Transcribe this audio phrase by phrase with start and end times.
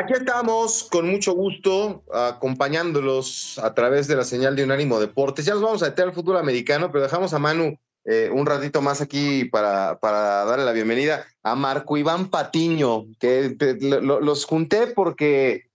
[0.00, 5.44] Aquí estamos con mucho gusto acompañándolos a través de la señal de Unánimo Deportes.
[5.44, 7.76] Ya nos vamos a meter al fútbol americano, pero dejamos a Manu
[8.06, 13.54] eh, un ratito más aquí para, para, darle la bienvenida a Marco Iván Patiño, que
[13.82, 15.68] lo, los junté porque,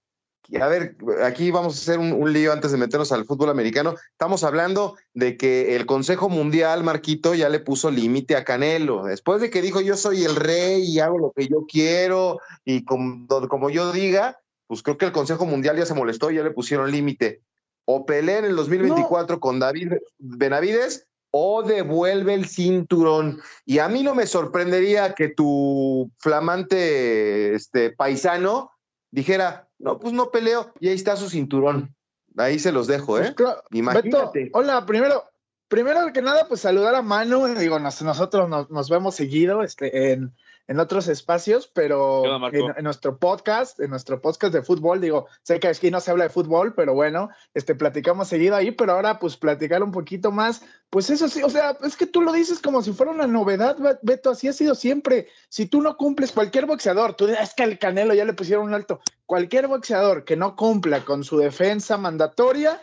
[0.61, 3.95] a ver, aquí vamos a hacer un, un, lío antes de meternos al fútbol americano.
[4.11, 9.05] Estamos hablando de que el Consejo Mundial, Marquito, ya le puso límite a Canelo.
[9.05, 12.85] Después de que dijo yo soy el rey y hago lo que yo quiero y
[12.85, 16.43] como, como yo diga, pues creo que el Consejo Mundial ya se molestó y ya
[16.43, 17.41] le pusieron límite.
[17.85, 19.39] O pelea en el 2024 no.
[19.39, 23.41] con David Benavides o devuelve el cinturón.
[23.65, 28.71] Y a mí no me sorprendería que tu flamante este, paisano
[29.11, 31.95] dijera, no, pues no peleo, y ahí está su cinturón.
[32.37, 33.21] Ahí se los dejo, ¿eh?
[33.21, 33.63] Pues claro.
[33.71, 34.45] Imagínate.
[34.45, 35.23] Beto, hola, primero,
[35.67, 37.47] primero que nada, pues saludar a Manu.
[37.55, 40.35] Digo, nos, nosotros nos, nos, vemos seguido este, en,
[40.67, 45.59] en otros espacios, pero en, en, nuestro podcast, en nuestro podcast de fútbol, digo, sé
[45.59, 49.19] que aquí no se habla de fútbol, pero bueno, este, platicamos seguido ahí, pero ahora
[49.19, 52.59] pues platicar un poquito más, pues eso sí, o sea, es que tú lo dices
[52.59, 55.27] como si fuera una novedad, Beto, así ha sido siempre.
[55.49, 58.73] Si tú no cumples, cualquier boxeador, tú es que al Canelo ya le pusieron un
[58.73, 62.81] alto, cualquier boxeador que no cumpla con su defensa mandatoria,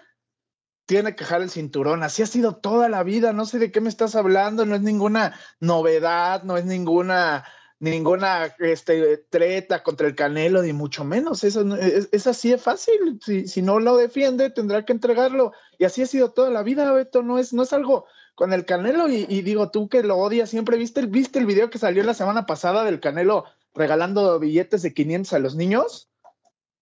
[0.87, 2.03] tiene que dejar el cinturón.
[2.03, 3.33] Así ha sido toda la vida.
[3.33, 4.67] No sé de qué me estás hablando.
[4.67, 7.45] No es ninguna novedad, no es ninguna
[7.83, 11.43] ninguna este, treta contra el Canelo, ni mucho menos.
[11.43, 13.19] Eso es, es así de fácil.
[13.25, 15.53] Si, si, no lo defiende, tendrá que entregarlo.
[15.79, 17.23] Y así ha sido toda la vida, Beto.
[17.23, 19.09] No es, no es algo con el Canelo.
[19.09, 22.15] Y, y digo, tú que lo odias siempre, ¿viste, ¿viste el video que salió la
[22.15, 26.09] semana pasada del Canelo regalando billetes de 500 a los niños?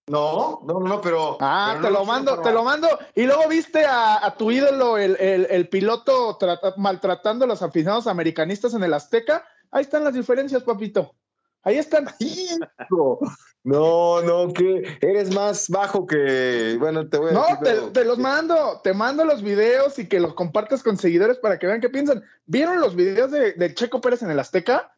[0.05, 1.37] No, no, no, pero.
[1.39, 2.87] Ah, pero te no lo mando, te lo mando.
[3.15, 6.37] Y luego viste a, a tu ídolo, el, el, el piloto,
[6.77, 9.43] maltratando a los aficionados americanistas en el Azteca.
[9.71, 11.15] Ahí están las diferencias, papito.
[11.63, 12.07] Ahí están.
[13.63, 16.77] No, no, que eres más bajo que.
[16.79, 17.91] Bueno, te voy a No, decir, te, pero...
[17.91, 18.81] te, los mando.
[18.83, 22.23] Te mando los videos y que los compartas con seguidores para que vean qué piensan.
[22.47, 24.97] ¿Vieron los videos de, de Checo Pérez en el Azteca?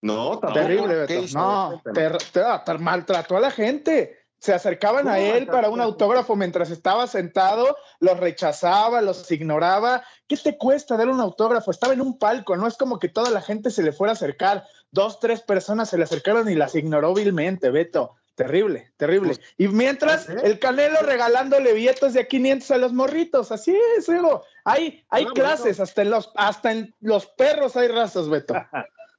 [0.00, 0.54] No, tampoco.
[0.54, 1.38] Terrible, Beto.
[1.38, 4.21] No, ter, ter, ter, maltrató a la gente.
[4.42, 10.02] Se acercaban a él para un autógrafo mientras estaba sentado, los rechazaba, los ignoraba.
[10.26, 11.70] ¿Qué te cuesta dar un autógrafo?
[11.70, 14.14] Estaba en un palco, no es como que toda la gente se le fuera a
[14.14, 14.64] acercar.
[14.90, 18.16] Dos, tres personas se le acercaron y las ignoró vilmente, Beto.
[18.34, 19.36] Terrible, terrible.
[19.58, 24.42] Y mientras el Canelo regalándole billetes de a 500 a los morritos, así es, Hugo.
[24.64, 28.54] Hay, hay ah, clases, hasta, en los, hasta en los perros hay razas, Beto.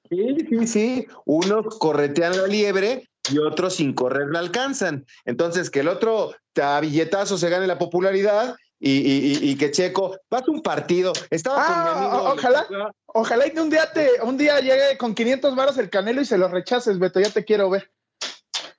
[0.09, 1.07] Sí, sí, sí.
[1.25, 5.05] Unos corretean la liebre y otros sin correr la alcanzan.
[5.25, 9.71] Entonces, que el otro a billetazo se gane la popularidad y, y, y, y que
[9.71, 11.13] Checo pase un partido.
[11.29, 12.33] Estaba ah, con mi amigo.
[12.33, 16.25] Ojalá, ojalá y un día, te, un día llegue con 500 varos el Canelo y
[16.25, 17.19] se lo rechaces, Beto.
[17.19, 17.89] Ya te quiero ver.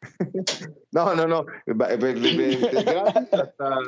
[0.95, 1.45] No, no, no.
[1.67, 3.81] Gracias hasta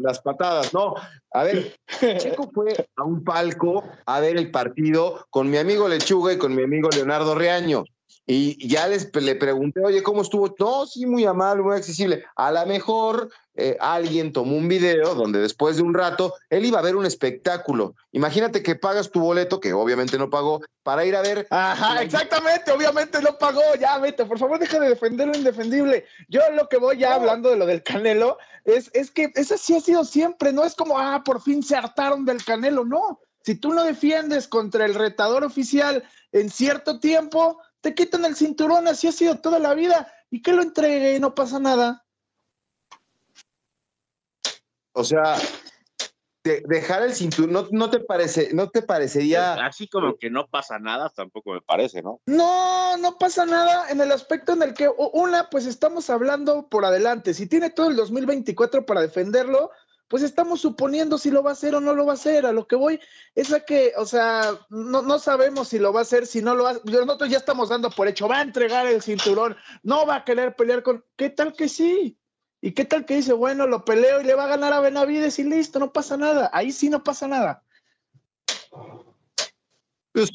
[0.00, 0.74] las patadas.
[0.74, 0.92] No,
[1.30, 1.76] a ver,
[2.18, 6.56] Checo fue a un palco a ver el partido con mi amigo Lechuga y con
[6.56, 7.84] mi amigo Leonardo Reaño.
[8.30, 10.54] Y ya les le pregunté, oye, ¿cómo estuvo?
[10.58, 12.26] No, sí, muy amable, muy accesible.
[12.36, 16.78] A lo mejor eh, alguien tomó un video donde después de un rato él iba
[16.78, 17.94] a ver un espectáculo.
[18.12, 21.46] Imagínate que pagas tu boleto, que obviamente no pagó, para ir a ver.
[21.48, 23.62] Ajá, exactamente, obviamente no pagó.
[23.80, 26.04] Ya, vete, por favor, deja de defender lo indefendible.
[26.28, 27.14] Yo lo que voy ya no.
[27.14, 30.74] hablando de lo del Canelo es, es que eso sí ha sido siempre, no es
[30.74, 33.20] como, ah, por fin se hartaron del Canelo, no.
[33.42, 38.88] Si tú no defiendes contra el retador oficial en cierto tiempo, te quitan el cinturón,
[38.88, 42.04] así ha sido toda la vida, y que lo entregue y no pasa nada.
[44.92, 45.36] O sea,
[46.42, 49.54] de dejar el cinturón, ¿no, ¿no, te parece, no te parecería?
[49.54, 52.20] Así como que no pasa nada, tampoco me parece, ¿no?
[52.26, 56.84] No, no pasa nada en el aspecto en el que, una, pues estamos hablando por
[56.84, 59.70] adelante, si tiene todo el 2024 para defenderlo,
[60.08, 62.46] pues estamos suponiendo si lo va a hacer o no lo va a hacer.
[62.46, 62.98] A lo que voy
[63.34, 66.54] es a que, o sea, no, no sabemos si lo va a hacer, si no
[66.54, 66.82] lo hacer.
[66.84, 70.56] Nosotros ya estamos dando por hecho, va a entregar el cinturón, no va a querer
[70.56, 71.04] pelear con.
[71.16, 72.18] ¿Qué tal que sí?
[72.60, 75.38] ¿Y qué tal que dice, bueno, lo peleo y le va a ganar a Benavides
[75.38, 76.50] y listo, no pasa nada?
[76.52, 77.62] Ahí sí no pasa nada.
[80.12, 80.30] Pues,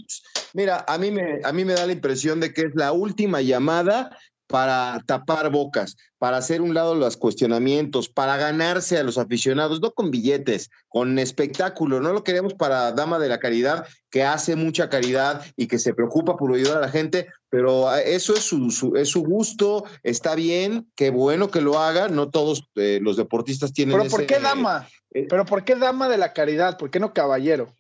[0.54, 3.42] mira, a mí, me, a mí me da la impresión de que es la última
[3.42, 4.18] llamada
[4.54, 9.90] para tapar bocas, para hacer un lado los cuestionamientos, para ganarse a los aficionados, no
[9.94, 12.00] con billetes, con espectáculo.
[12.00, 15.96] No lo queremos para Dama de la Caridad, que hace mucha caridad y que se
[15.96, 20.88] preocupa por ayudar a la gente, pero eso es su, es su gusto, está bien,
[20.94, 22.08] qué bueno que lo haga.
[22.08, 23.98] No todos eh, los deportistas tienen.
[23.98, 24.88] ¿Pero por qué Dama?
[25.16, 26.78] Eh, ¿Pero por qué Dama de la Caridad?
[26.78, 27.74] ¿Por qué no Caballero?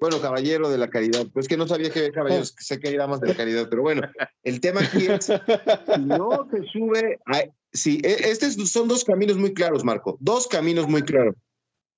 [0.00, 1.26] Bueno, caballero de la caridad.
[1.32, 3.68] Pues que no sabía que había caballeros, que sé que hay damas de la caridad,
[3.68, 4.02] pero bueno,
[4.42, 7.18] el tema aquí es, si no se sube,
[7.72, 11.34] sí, e, estos son dos caminos muy claros, Marco, dos caminos muy claros.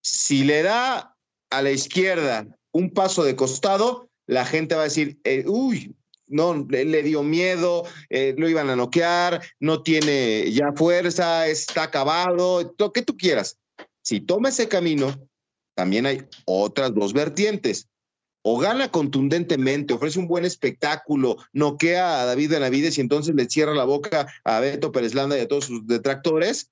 [0.02, 1.16] Si le da
[1.50, 5.94] a la izquierda un paso de costado, la gente va a decir, eh, uy,
[6.30, 12.74] no, le, dio miedo, eh, lo iban a noquear, no tiene ya fuerza, está acabado,
[12.78, 13.58] lo que tú quieras.
[14.02, 15.12] Si toma ese camino,
[15.80, 17.88] también hay otras dos vertientes.
[18.42, 23.72] O gana contundentemente, ofrece un buen espectáculo, noquea a David Benavides y entonces le cierra
[23.72, 26.70] la boca a Beto Pérez Landa y a todos sus detractores,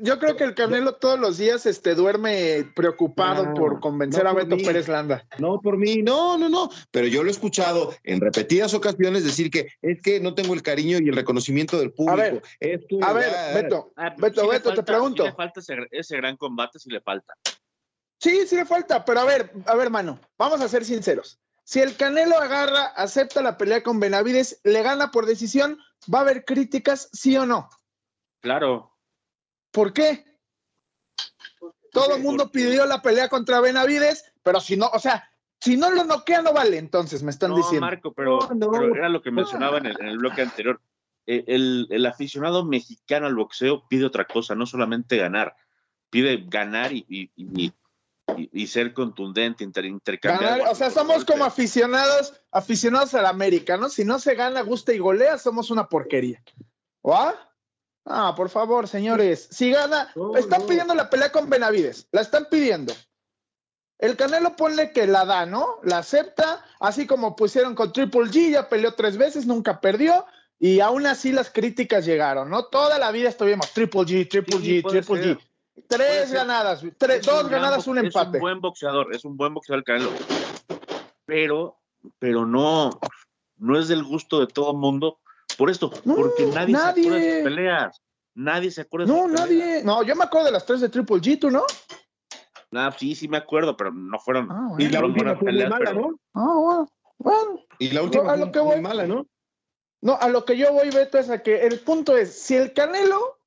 [0.00, 4.56] yo creo que el Canelo todos los días este, duerme preocupado por convencer a Beto
[4.56, 5.26] Pérez Landa.
[5.38, 6.70] No por mí, no, no, no.
[6.90, 10.62] Pero yo lo he escuchado en repetidas ocasiones decir que es que no tengo el
[10.62, 12.12] cariño y el reconocimiento del público.
[12.12, 15.24] A ver, Beto, ah, Beto, Beto, te pregunto.
[15.24, 15.60] le falta
[15.90, 17.34] ese, gran combate, si le falta.
[18.18, 21.38] Sí, sí le falta, pero a ver, a ver, mano, vamos a ser sinceros.
[21.64, 25.78] Si el Canelo agarra, acepta la pelea con Benavides, le gana por decisión,
[26.12, 27.70] ¿va a haber críticas, sí o no?
[28.40, 28.96] Claro.
[29.70, 30.24] ¿Por qué?
[31.92, 35.28] Todo el mundo pidió la pelea contra Benavides, pero si no, o sea,
[35.60, 37.80] si no lo noquea no vale, entonces me están diciendo.
[37.80, 38.38] Marco, pero,
[38.94, 40.80] era lo que mencionaba en el, bloque anterior.
[41.26, 45.54] E, el, aficionado mexicano al boxeo pide otra cosa, no solamente ganar,
[46.08, 50.62] pide ganar y, y, ser contundente, intercambiar.
[50.68, 53.88] o sea, somos como aficionados, aficionados al América, ¿no?
[53.88, 56.42] Si no se gana, gusta y golea, somos una porquería.
[57.02, 57.14] ¿O?
[57.14, 57.49] Ah,
[58.36, 59.48] por favor, señores.
[59.50, 62.08] Si gana, están pidiendo la pelea con Benavides.
[62.12, 62.92] La están pidiendo.
[63.98, 65.78] El Canelo pone que la da, ¿no?
[65.82, 70.24] La acepta, así como pusieron con Triple G, ya peleó tres veces, nunca perdió,
[70.58, 72.64] y aún así las críticas llegaron, ¿no?
[72.64, 75.38] Toda la vida estuvimos Triple G, Triple G, Triple G.
[75.86, 78.28] Tres ganadas, dos ganadas, un empate.
[78.28, 80.10] Es un buen boxeador, es un buen boxeador el Canelo.
[81.26, 81.78] Pero,
[82.18, 82.90] pero no,
[83.58, 85.18] no es del gusto de todo el mundo
[85.56, 88.02] por esto, porque nadie, se acuerda de sus peleas.
[88.34, 89.82] Nadie se acuerda de No, nadie.
[89.84, 91.64] No, yo me acuerdo de las tres de Triple G, ¿tú no?
[92.72, 94.48] Ah, sí, sí me acuerdo, pero no fueron.
[94.50, 96.18] Ah, y la última fue muy mala, ¿no?
[96.34, 96.84] Ah,
[97.18, 97.60] bueno.
[97.78, 99.26] Y la última fue muy mala, ¿no?
[100.02, 102.72] No, a lo que yo voy, Beto, es a que el punto es, si el
[102.72, 103.38] Canelo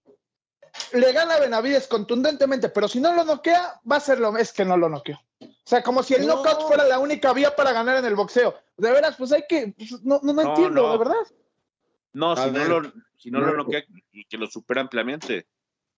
[0.93, 4.53] le gana a Benavides contundentemente, pero si no lo noquea, va a ser lo es
[4.53, 5.19] que no lo noqueó.
[5.41, 8.55] O sea, como si el knockout fuera la única vía para ganar en el boxeo.
[8.77, 11.27] De veras, pues hay que, pues, no, no, entiendo, de verdad.
[12.13, 15.47] No, si no, lo, si no lo noquea y que lo supera ampliamente.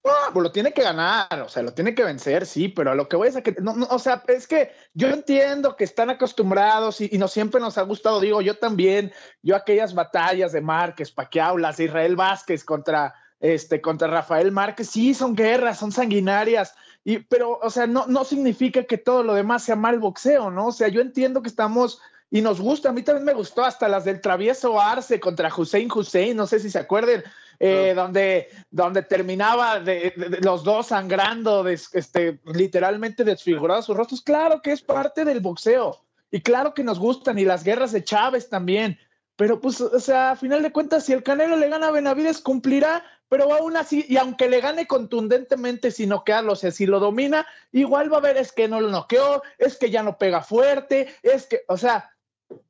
[0.07, 2.95] Ah, pues lo tiene que ganar, o sea, lo tiene que vencer, sí, pero a
[2.95, 6.11] lo que voy es a que, no, o sea, es que yo entiendo que están
[6.11, 11.11] acostumbrados y, no siempre nos ha gustado, digo, yo también, yo aquellas batallas de Márquez,
[11.11, 16.75] Paquiao, las de Israel Vázquez contra, este, contra Rafael Márquez, sí, son guerras, son sanguinarias,
[17.03, 20.67] y, pero, o sea, no, no significa que todo lo demás sea mal boxeo, ¿no?
[20.67, 22.89] O sea, yo entiendo que estamos y nos gusta.
[22.89, 26.59] A mí también me gustó hasta las del travieso Arce contra Hussein Hussein, no sé
[26.59, 27.23] si se acuerden,
[27.59, 34.21] eh, donde, donde terminaba de, los dos sangrando, este, literalmente desfigurados sus rostros.
[34.21, 38.03] Claro que es parte del boxeo y claro que nos gustan y las guerras de
[38.03, 38.99] Chávez también.
[39.37, 42.39] Pero pues, o sea, a final de cuentas, si el Canelo le gana a Benavides,
[42.39, 46.99] cumplirá, pero aún así, y aunque le gane contundentemente sin noquearlo, o sea, si lo
[46.99, 50.41] domina, igual va a ver, es que no lo noqueó, es que ya no pega
[50.41, 52.14] fuerte, es que, o sea,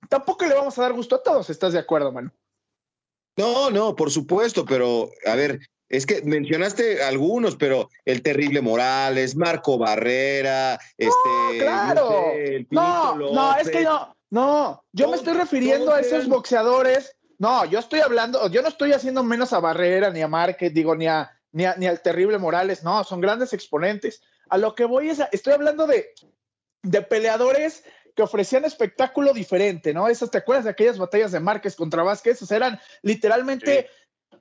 [0.10, 2.32] tampoco le vamos a dar gusto a todos, ¿estás de acuerdo, mano?
[3.38, 9.36] No, no, por supuesto, pero a ver, es que mencionaste algunos, pero el terrible Morales,
[9.36, 11.60] Marco Barrera, este.
[11.60, 12.32] Claro.
[12.72, 17.16] No, no, es que no, no, yo me estoy refiriendo a esos boxeadores.
[17.38, 20.96] No, yo estoy hablando, yo no estoy haciendo menos a Barrera, ni a Márquez, digo,
[20.96, 24.22] ni a, ni, ni al terrible Morales, no, son grandes exponentes.
[24.50, 26.14] A lo que voy es, estoy hablando de,
[26.82, 27.84] de peleadores
[28.16, 30.08] que ofrecían espectáculo diferente, ¿no?
[30.08, 32.42] Esas, ¿te acuerdas de aquellas batallas de Márquez contra Vázquez?
[32.42, 33.90] O sea, eran literalmente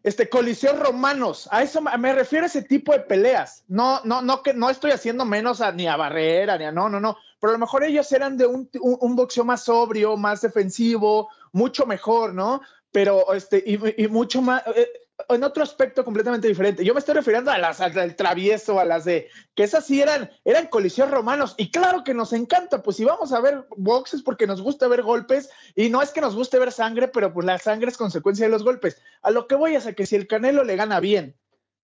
[0.04, 1.48] este, coliseos romanos.
[1.50, 3.64] A eso me refiero a ese tipo de peleas.
[3.66, 6.88] No, no, no, que no estoy haciendo menos a, ni a Barrera, ni a no,
[6.88, 7.16] no, no.
[7.40, 11.84] Pero a lo mejor ellos eran de un, un, boxeo más sobrio, más defensivo, mucho
[11.84, 12.60] mejor, ¿no?
[12.92, 14.88] Pero, este, y, mucho más, eh,
[15.28, 16.84] en otro aspecto completamente diferente.
[16.84, 20.30] Yo me estoy refiriendo a las del travieso, a las de que esas sí eran,
[20.44, 21.54] eran colisión romanos.
[21.56, 25.02] Y claro que nos encanta, pues si vamos a ver boxes porque nos gusta ver
[25.02, 28.46] golpes, y no es que nos guste ver sangre, pero pues la sangre es consecuencia
[28.46, 29.00] de los golpes.
[29.22, 31.36] A lo que voy es a que si el Canelo le gana bien,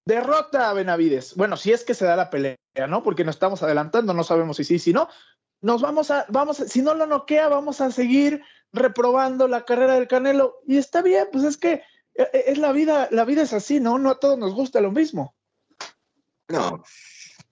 [0.05, 2.57] derrota a Benavides, bueno, si es que se da la pelea,
[2.89, 3.03] ¿no?
[3.03, 5.09] Porque nos estamos adelantando, no sabemos si sí, si no.
[5.63, 10.09] Nos vamos a, vamos, si no lo noquea, vamos a seguir reprobando la carrera del
[10.09, 10.59] Canelo.
[10.67, 11.83] Y está bien, pues es que
[12.15, 13.99] es la vida, la vida es así, ¿no?
[13.99, 15.35] No a todos nos gusta lo mismo.
[16.49, 16.83] No,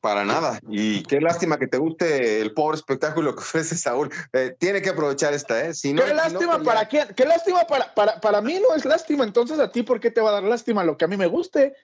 [0.00, 0.60] para nada.
[0.68, 4.10] Y qué lástima que te guste el pobre espectáculo que ofrece Saúl.
[4.32, 5.74] Eh, tiene que aprovechar esta, ¿eh?
[5.74, 9.24] Si no, qué lástima para quién, qué lástima para, para, para mí no es lástima.
[9.24, 11.26] Entonces, ¿a ti por qué te va a dar lástima lo que a mí me
[11.26, 11.74] guste?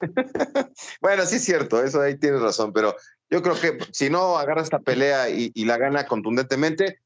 [1.00, 2.96] bueno, sí es cierto, eso ahí tienes razón, pero
[3.28, 7.00] yo creo que si no agarra esta pelea y, y la gana contundentemente,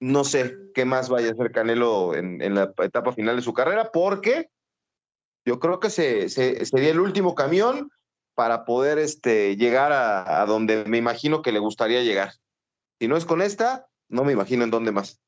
[0.00, 3.90] no sé qué más vaya a hacer Canelo en, la etapa final de su carrera,
[3.92, 4.50] porque
[5.44, 7.90] yo creo que se, sería el último camión
[8.34, 12.34] para poder este, llegar a, donde me imagino que le gustaría llegar.
[13.00, 15.20] Si no es con esta, no me imagino en dónde más.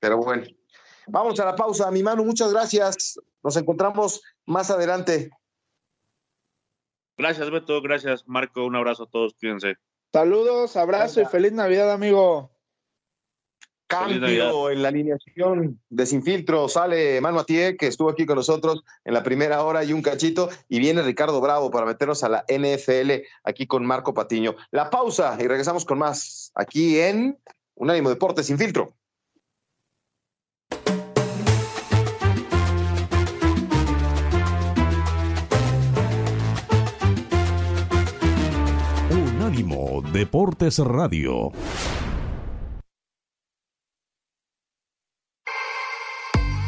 [0.00, 0.44] Pero bueno,
[1.06, 1.90] vamos a la pausa.
[1.90, 3.18] Mi mano, muchas gracias.
[3.42, 5.30] Nos encontramos más adelante.
[7.16, 7.80] Gracias, Beto.
[7.80, 8.64] Gracias, Marco.
[8.66, 9.34] Un abrazo a todos.
[9.34, 9.76] Cuídense.
[10.12, 12.53] Saludos, abrazo y feliz Navidad, amigo.
[13.94, 16.68] Cambio en la alineación de Sin Filtro.
[16.68, 20.48] Sale Manu Atié, que estuvo aquí con nosotros en la primera hora y un cachito.
[20.68, 24.56] Y viene Ricardo Bravo para meternos a la NFL aquí con Marco Patiño.
[24.72, 27.38] La pausa y regresamos con más aquí en
[27.76, 28.94] Unánimo Deporte Sin Filtro.
[39.10, 41.52] Unánimo Deportes Radio.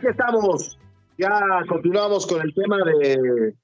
[0.00, 0.78] Aquí estamos.
[1.18, 1.30] Ya
[1.68, 3.54] continuamos con el tema de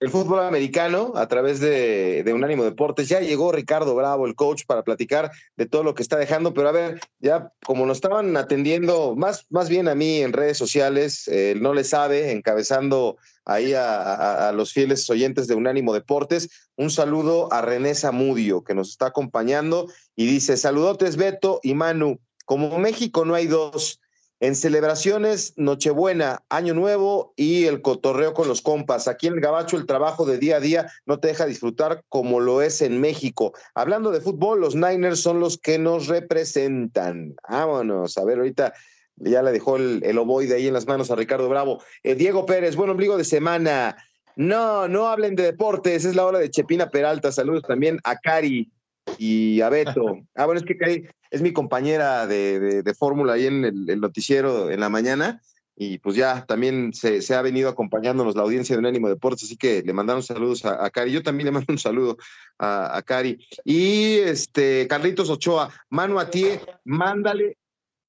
[0.00, 3.10] el fútbol americano a través de, Unánimo Deportes.
[3.10, 6.54] Ya llegó Ricardo Bravo, el coach, para platicar de todo lo que está dejando.
[6.54, 10.56] Pero a ver, ya como nos estaban atendiendo, más, más bien a mí en redes
[10.56, 11.30] sociales,
[11.60, 16.70] no le sabe, encabezando ahí a, a, los fieles oyentes de Unánimo Deportes.
[16.76, 22.18] Un saludo a René Zamudio, que nos está acompañando y dice: Saludotes, Beto y Manu.
[22.46, 24.00] Como México no hay dos
[24.40, 29.08] en celebraciones, Nochebuena, Año Nuevo y el cotorreo con los compas.
[29.08, 32.40] Aquí en el Gabacho el trabajo de día a día no te deja disfrutar como
[32.40, 33.52] lo es en México.
[33.74, 37.34] Hablando de fútbol, los Niners son los que nos representan.
[37.48, 38.74] Vámonos, a ver, ahorita
[39.16, 41.82] ya le dejó el, el ovoide ahí en las manos a Ricardo Bravo.
[42.02, 43.96] Eh, Diego Pérez, buen ombligo de semana.
[44.36, 47.32] No, no hablen de deportes, es la hora de Chepina Peralta.
[47.32, 48.70] Saludos también a Cari
[49.16, 50.18] y a Beto.
[50.34, 54.70] Ah, bueno, es que Cari es mi compañera de, de, fórmula ahí en el, noticiero
[54.70, 55.40] en la mañana
[55.76, 59.58] y pues ya también se, se, ha venido acompañándonos la audiencia de Unánimo Deportes, así
[59.58, 61.12] que le mandaron saludos a, a, Cari.
[61.12, 62.16] Yo también le mando un saludo
[62.58, 63.46] a, a Cari.
[63.64, 66.46] Y este, Carlitos Ochoa, mano a ti,
[66.84, 67.58] mándale,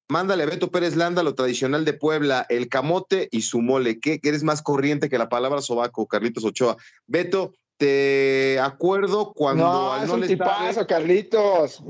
[0.08, 4.18] mándale a Beto Pérez Landa lo tradicional de Puebla, el camote y su mole, que,
[4.22, 6.78] eres más corriente que la palabra sobaco, Carlitos Ochoa.
[7.06, 11.82] Beto, te acuerdo cuando no, es un tipazo, Carlitos.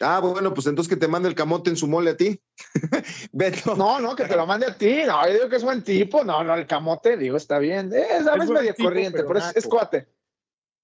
[0.00, 2.40] Ah, bueno, pues entonces que te mande el camote en su mole a ti.
[3.32, 3.76] Beto.
[3.76, 5.02] No, no, que te lo mande a ti.
[5.06, 6.24] No, yo digo que es buen tipo.
[6.24, 7.92] No, no, el camote, digo, está bien.
[7.92, 10.08] Es, es medio corriente, pero, es, cuate.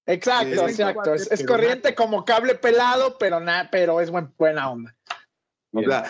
[0.05, 1.13] Exacto, exacto.
[1.15, 4.95] es, corriente como cable pelado, pero nada, pero es buen, buena onda.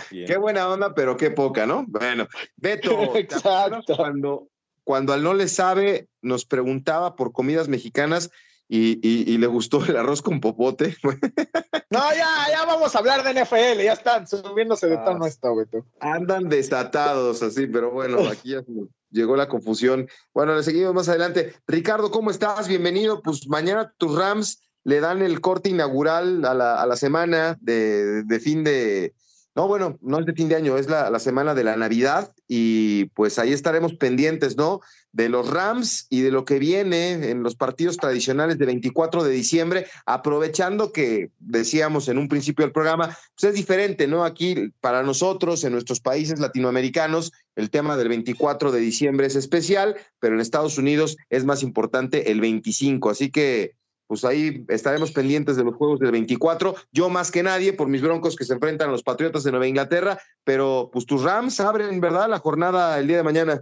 [0.09, 1.85] qué buena onda, pero qué poca, ¿no?
[1.87, 3.95] Bueno, Beto, exacto.
[3.95, 4.49] Cuando,
[4.83, 8.31] cuando al no le sabe, nos preguntaba por comidas mexicanas
[8.69, 10.95] y, le gustó el arroz con popote.
[11.89, 15.67] no, ya, ya vamos a hablar de NFL, ya están subiéndose de tono esto, güey.
[15.99, 18.63] Andan desatados así, pero bueno, aquí ya
[19.09, 20.07] llegó la confusión.
[20.33, 21.53] Bueno, le seguimos más adelante.
[21.67, 22.67] Ricardo, ¿cómo estás?
[22.67, 23.21] Bienvenido.
[23.21, 28.23] Pues mañana tus Rams le dan el corte inaugural a la, a la semana de,
[28.23, 29.13] de, fin de,
[29.57, 33.05] no, bueno, no es de fin de año, es la, semana de la Navidad y
[33.15, 34.81] pues ahí estaremos pendientes, ¿no?
[35.13, 39.31] De los Rams y de lo que viene en los partidos tradicionales de 24 de
[39.31, 44.25] diciembre, aprovechando que decíamos en un principio del programa, pues es diferente, ¿no?
[44.25, 49.95] Aquí para nosotros, en nuestros países latinoamericanos, el tema del 24 de diciembre es especial,
[50.19, 53.73] pero en Estados Unidos es más importante el 25, así que
[54.07, 56.75] pues ahí estaremos pendientes de los juegos del 24.
[56.91, 59.67] Yo más que nadie por mis broncos que se enfrentan a los Patriotas de Nueva
[59.67, 62.29] Inglaterra, pero pues tus Rams abren, ¿verdad?
[62.29, 63.61] La jornada el día de mañana.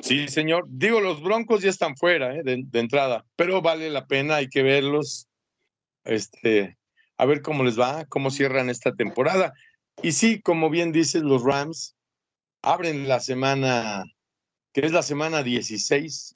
[0.00, 0.64] Sí, señor.
[0.68, 2.42] Digo, los broncos ya están fuera ¿eh?
[2.42, 5.28] de, entrada, pero vale la pena, hay que verlos,
[6.04, 6.76] este,
[7.16, 9.54] a ver cómo les va, cómo cierran esta temporada.
[10.02, 11.94] Y sí, como bien dices, los Rams
[12.60, 14.04] abren la semana,
[14.72, 16.32] que es la semana 16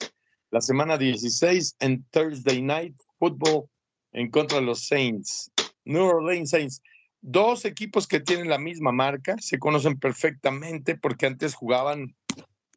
[0.51, 3.69] la semana 16 en Thursday Night Football
[4.13, 5.51] en contra de los Saints.
[5.85, 6.81] New Orleans Saints.
[7.21, 12.15] Dos equipos que tienen la misma marca, se conocen perfectamente porque antes jugaban,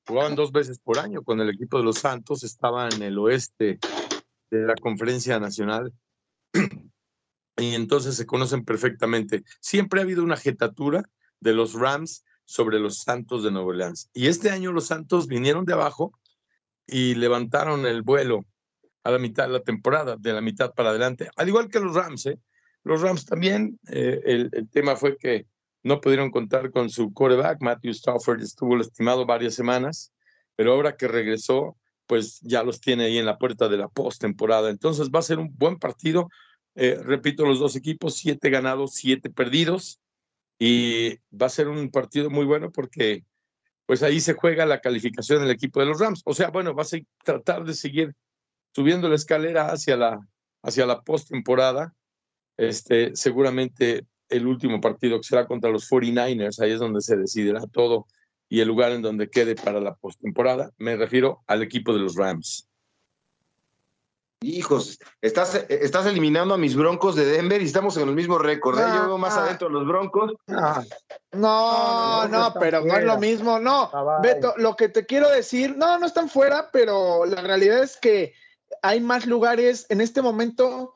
[0.06, 3.78] jugaban dos veces por año con el equipo de los Santos, estaba en el oeste
[4.50, 5.92] de la conferencia nacional
[7.56, 9.44] y entonces se conocen perfectamente.
[9.60, 11.04] Siempre ha habido una jetatura
[11.38, 14.10] de los Rams sobre los Santos de Nueva Orleans.
[14.12, 16.18] Y este año los Santos vinieron de abajo
[16.90, 18.44] y levantaron el vuelo
[19.04, 21.94] a la mitad de la temporada, de la mitad para adelante, al igual que los
[21.94, 22.26] Rams.
[22.26, 22.38] ¿eh?
[22.84, 25.46] Los Rams también, eh, el, tema fue que
[25.82, 30.12] no pudieron contar con su quarterback, Matthew Stafford estuvo lastimado varias semanas,
[30.56, 34.68] pero ahora que regresó, pues ya los tiene ahí en la puerta de la postemporada.
[34.68, 36.28] Entonces va a ser un buen partido.
[36.74, 40.00] Eh, repito, los dos equipos, siete ganados, siete perdidos,
[40.58, 43.24] y va a ser un partido muy bueno porque
[43.90, 46.22] pues ahí se juega la calificación del equipo de los Rams.
[46.24, 48.14] O sea, bueno, vas a tratar de seguir
[48.72, 50.20] subiendo la escalera hacia la,
[50.62, 51.92] hacia la postemporada.
[52.56, 57.66] Este, seguramente el último partido que será contra los 49ers, ahí es donde se decidirá
[57.66, 58.06] todo
[58.48, 60.70] y el lugar en donde quede para la postemporada.
[60.78, 62.69] Me refiero al equipo de los Rams.
[64.42, 68.78] Hijos, estás, estás eliminando a mis broncos de Denver y estamos en el mismo récord.
[68.78, 68.84] ¿eh?
[68.96, 69.44] Yo veo más ah.
[69.44, 70.32] adentro los broncos.
[70.48, 70.82] Ah.
[71.32, 73.58] No, no, pero no es lo mismo.
[73.58, 73.90] No,
[74.22, 78.32] Beto, lo que te quiero decir, no, no están fuera, pero la realidad es que
[78.80, 80.94] hay más lugares en este momento.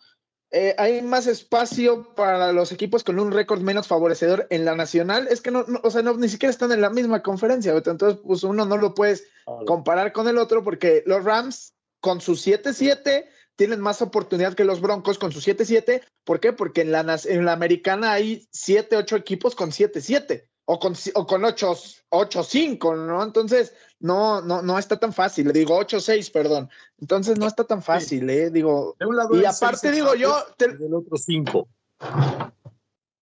[0.50, 5.28] Eh, hay más espacio para los equipos con un récord menos favorecedor en la nacional.
[5.28, 7.74] Es que no, o sea, no, ni siquiera están en la misma conferencia.
[7.74, 7.90] Beto.
[7.90, 9.26] Entonces, pues uno no lo puedes
[9.66, 14.80] comparar con el otro porque los Rams con su 7-7 tienen más oportunidad que los
[14.80, 16.02] Broncos con su 7-7.
[16.24, 16.52] ¿Por qué?
[16.52, 21.26] Porque en la, en la americana hay 7, 8 equipos con 7-7 o con, o
[21.26, 23.22] con 8-5, ¿no?
[23.22, 25.48] Entonces, no, no, no está tan fácil.
[25.48, 26.70] Le digo 8-6, perdón.
[26.98, 28.50] Entonces, no está tan fácil, ¿eh?
[28.50, 28.96] Digo,
[29.32, 30.34] y aparte, digo yo.
[30.58, 31.68] Del otro 5.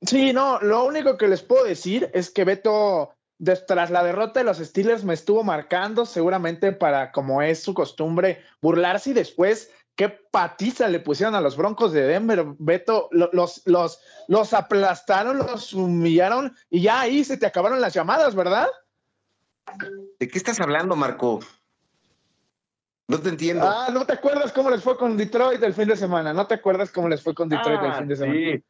[0.03, 3.15] Sí, no, lo único que les puedo decir es que Beto
[3.67, 8.41] tras la derrota de los Steelers me estuvo marcando seguramente para, como es su costumbre,
[8.61, 14.01] burlarse y después qué patiza le pusieron a los Broncos de Denver, Beto, los, los,
[14.29, 18.69] los aplastaron, los humillaron y ya ahí se te acabaron las llamadas, ¿verdad?
[20.19, 21.41] ¿De qué estás hablando, Marco?
[23.09, 23.69] No te entiendo.
[23.69, 26.33] Ah, no te acuerdas cómo les fue con Detroit el fin de semana.
[26.33, 28.39] No te acuerdas cómo les fue con Detroit el ah, fin de semana.
[28.39, 28.65] Sí.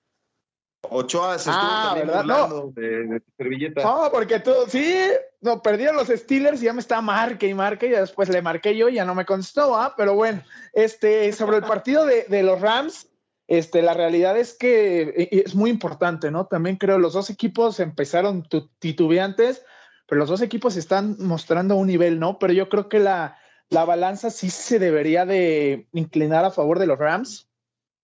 [0.91, 2.25] Ochoa se estuvo ah, ¿verdad?
[2.25, 2.73] No.
[2.75, 3.83] De, servilleta.
[3.83, 5.11] No, porque tú, sí,
[5.43, 8.77] no, perdieron los Steelers y ya me estaba marque y marque y después le marqué
[8.77, 9.95] yo y ya no me contestó, ¿ah?
[9.97, 13.09] Pero bueno, este, sobre el partido de, de, los Rams,
[13.47, 16.47] este, la realidad es que es muy importante, ¿no?
[16.47, 19.65] También creo los dos equipos empezaron titubeantes,
[20.07, 22.39] pero los dos equipos están mostrando un nivel, ¿no?
[22.39, 23.37] Pero yo creo que la,
[23.69, 27.53] la balanza sí se debería de inclinar a favor de los Rams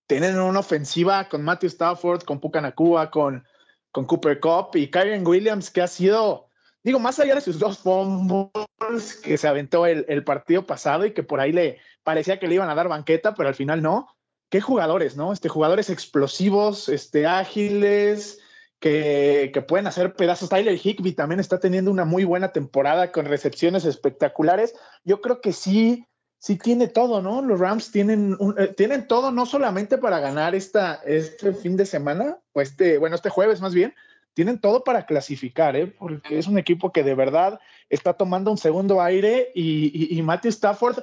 [0.08, 3.46] tienen una ofensiva con Matthew Stafford, con Puka Nakua, con,
[3.92, 6.47] con Cooper Cup y Kyren Williams, que ha sido,
[6.88, 11.22] digo, más allá de sus dos fumbles que se aventó el, partido pasado y que
[11.22, 14.08] por ahí le parecía que le iban a dar banqueta, pero al final no.
[14.50, 15.34] Qué jugadores, ¿no?
[15.34, 18.40] Este, jugadores explosivos, este, ágiles,
[18.80, 20.48] que, pueden hacer pedazos.
[20.48, 24.74] Tyler Higby también está teniendo una muy buena temporada con recepciones espectaculares.
[25.04, 26.06] Yo creo que sí
[26.38, 27.42] sí tiene todo, ¿no?
[27.42, 32.38] Los Rams tienen, eh, tienen todo, no solamente para ganar esta, este fin de semana,
[32.52, 33.92] o este, bueno, este jueves más bien,
[34.34, 35.86] tienen todo para clasificar, ¿eh?
[35.86, 40.98] Porque es un equipo que de verdad está tomando un segundo aire y, Matthew Stafford,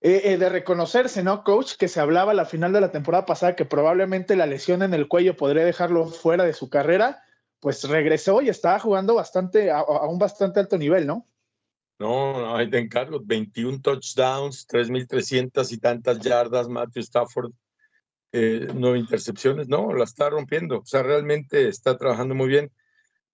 [0.00, 1.76] eh, eh, de reconocerse, ¿no, coach?
[1.76, 4.94] Que se hablaba a la final de la temporada pasada que probablemente la lesión en
[4.94, 7.22] el cuello podría dejarlo fuera de su carrera,
[7.60, 11.26] pues regresó y estaba jugando bastante, a un bastante alto nivel, ¿no?
[12.00, 13.20] No, ahí te encargo.
[13.22, 17.52] 21 touchdowns, 3.300 y tantas yardas, Matthew Stafford.
[18.32, 22.70] Eh, nueve intercepciones, no, la está rompiendo, o sea, realmente está trabajando muy bien.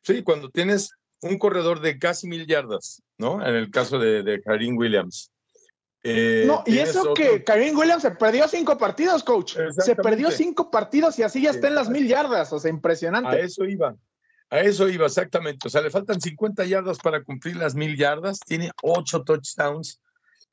[0.02, 0.90] Sí, cuando tienes
[1.22, 3.46] un corredor de casi mil yardas, ¿no?
[3.46, 5.30] En el caso de, de Karim Williams.
[6.08, 9.56] Eh, no, y eso que Karim Williams se perdió cinco partidos, coach.
[9.78, 13.28] Se perdió cinco partidos y así ya está en las mil yardas, o sea, impresionante.
[13.28, 13.96] A eso iba,
[14.50, 15.66] a eso iba exactamente.
[15.66, 20.00] O sea, le faltan 50 yardas para cumplir las mil yardas, tiene ocho touchdowns.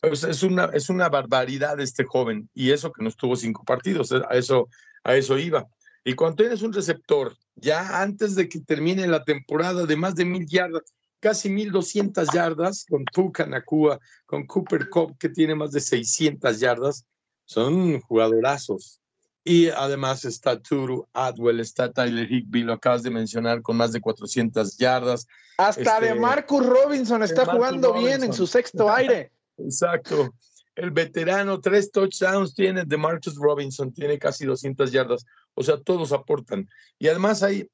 [0.04, 4.36] Es, una, es una barbaridad este joven, y eso que no estuvo cinco partidos, a
[4.36, 4.68] eso,
[5.04, 5.68] a eso iba.
[6.04, 10.26] Y cuando tienes un receptor, ya antes de que termine la temporada de más de
[10.26, 10.84] mil yardas,
[11.22, 17.06] casi 1200 yardas, con Puka Nakua, con Cooper Cup, que tiene más de 600 yardas,
[17.46, 19.00] son jugadorazos.
[19.46, 24.02] Y además está Turu Adwell, está Tyler Higby, lo acabas de mencionar, con más de
[24.02, 25.28] 400 yardas.
[25.58, 29.32] Hasta de este, Marcus Robinson está jugando bien en su sexto aire.
[29.58, 30.34] Exacto.
[30.76, 35.26] El veterano, tres touchdowns tiene de Marcus Robinson, tiene casi 200 yardas.
[35.54, 36.68] O sea, todos aportan.
[36.98, 37.68] Y además hay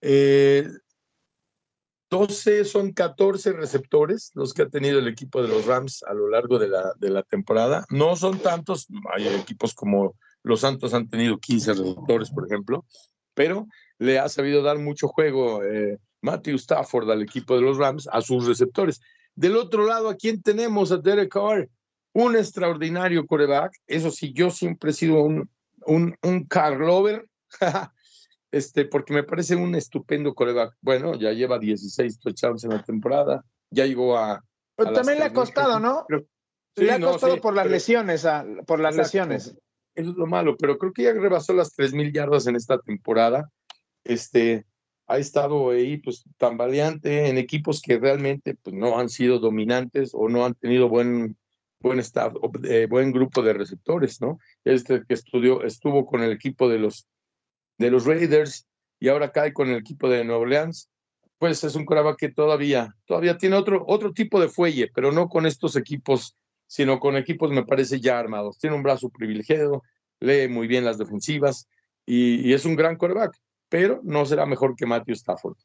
[0.00, 0.68] eh,
[2.12, 6.28] 12 son 14 receptores los que ha tenido el equipo de los Rams a lo
[6.28, 7.86] largo de la, de la temporada.
[7.88, 12.84] No son tantos, hay equipos como los Santos han tenido 15 receptores, por ejemplo,
[13.32, 13.66] pero
[13.98, 18.20] le ha sabido dar mucho juego eh, Matthew Stafford al equipo de los Rams, a
[18.20, 19.00] sus receptores.
[19.34, 20.92] Del otro lado, ¿a quién tenemos?
[20.92, 21.68] A Derek Carr,
[22.12, 23.72] un extraordinario coreback.
[23.86, 25.48] Eso sí, yo siempre he sido un,
[25.86, 27.26] un, un car lover.
[28.52, 30.76] este, porque me parece un estupendo coreback.
[30.80, 34.44] Bueno, ya lleva 16 touchdowns en la temporada, ya llegó a...
[34.76, 36.06] Pero también le ha costado, ¿no?
[36.76, 38.26] le ha costado por las lesiones,
[38.66, 39.56] por las lesiones.
[39.94, 43.50] Eso es lo malo, pero creo que ya rebasó las 3.000 yardas en esta temporada.
[44.04, 44.64] Este,
[45.06, 50.28] ha estado ahí pues tambaleante en equipos que realmente pues, no han sido dominantes o
[50.28, 51.36] no han tenido buen
[51.80, 52.34] buen staff,
[52.64, 54.38] eh, buen grupo de receptores, ¿no?
[54.64, 57.08] Este que estudió, estuvo con el equipo de los
[57.78, 58.66] de los Raiders
[59.00, 60.88] y ahora cae con el equipo de Nueva Orleans,
[61.42, 65.28] pues es un coreback que todavía, todavía tiene otro, otro tipo de fuelle, pero no
[65.28, 66.36] con estos equipos,
[66.68, 68.58] sino con equipos, me parece, ya armados.
[68.58, 69.82] Tiene un brazo privilegiado,
[70.20, 71.66] lee muy bien las defensivas
[72.06, 73.36] y, es un gran coreback,
[73.72, 75.56] pero no será mejor que Matthew Stafford.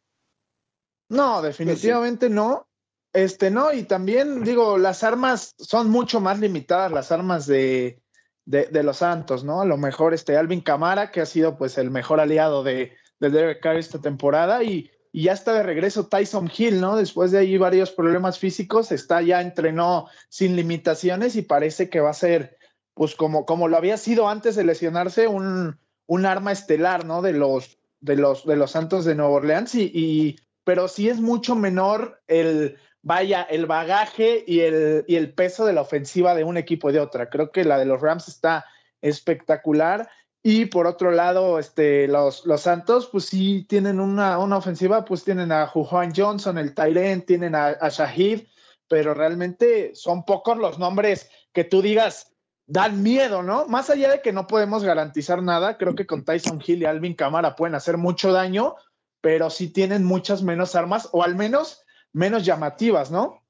[1.10, 2.66] No, definitivamente no.
[3.12, 8.02] Este no, y también digo, las armas son mucho más limitadas, las armas de,
[8.46, 9.60] de, los Santos, ¿no?
[9.60, 13.30] A lo mejor este Alvin Camara, que ha sido pues el mejor aliado de, de
[13.30, 16.96] Derek Carr esta temporada, y, ya está de regreso Tyson Hill, ¿no?
[16.96, 22.12] Después de ahí varios problemas físicos, está ya entrenó sin limitaciones y parece que va
[22.12, 22.58] a ser,
[22.94, 27.22] pues como, como lo había sido antes de lesionarse, un, un arma estelar, ¿no?
[27.22, 31.56] De los, de los, de los Santos de Nueva Orleans, y, pero sí es mucho
[31.56, 36.58] menor el vaya, el bagaje y el, y el peso de la ofensiva de un
[36.58, 37.30] equipo y de otra.
[37.30, 38.66] Creo que la de los Rams está
[39.02, 40.10] espectacular.
[40.44, 45.24] Y por otro lado, este, los, los Santos, pues sí tienen una, una ofensiva, pues
[45.24, 48.48] tienen a Juan Johnson, el Tyrant, tienen a, a, Shahid,
[48.88, 52.37] pero realmente son pocos los nombres que tú digas
[52.68, 53.66] dan miedo, ¿no?
[53.68, 57.16] Más allá de que no podemos garantizar nada, creo que con Tyson Hill y Alvin
[57.16, 58.76] Camara pueden hacer mucho daño,
[59.22, 63.42] pero sí tienen muchas menos armas, o al menos menos llamativas, ¿no?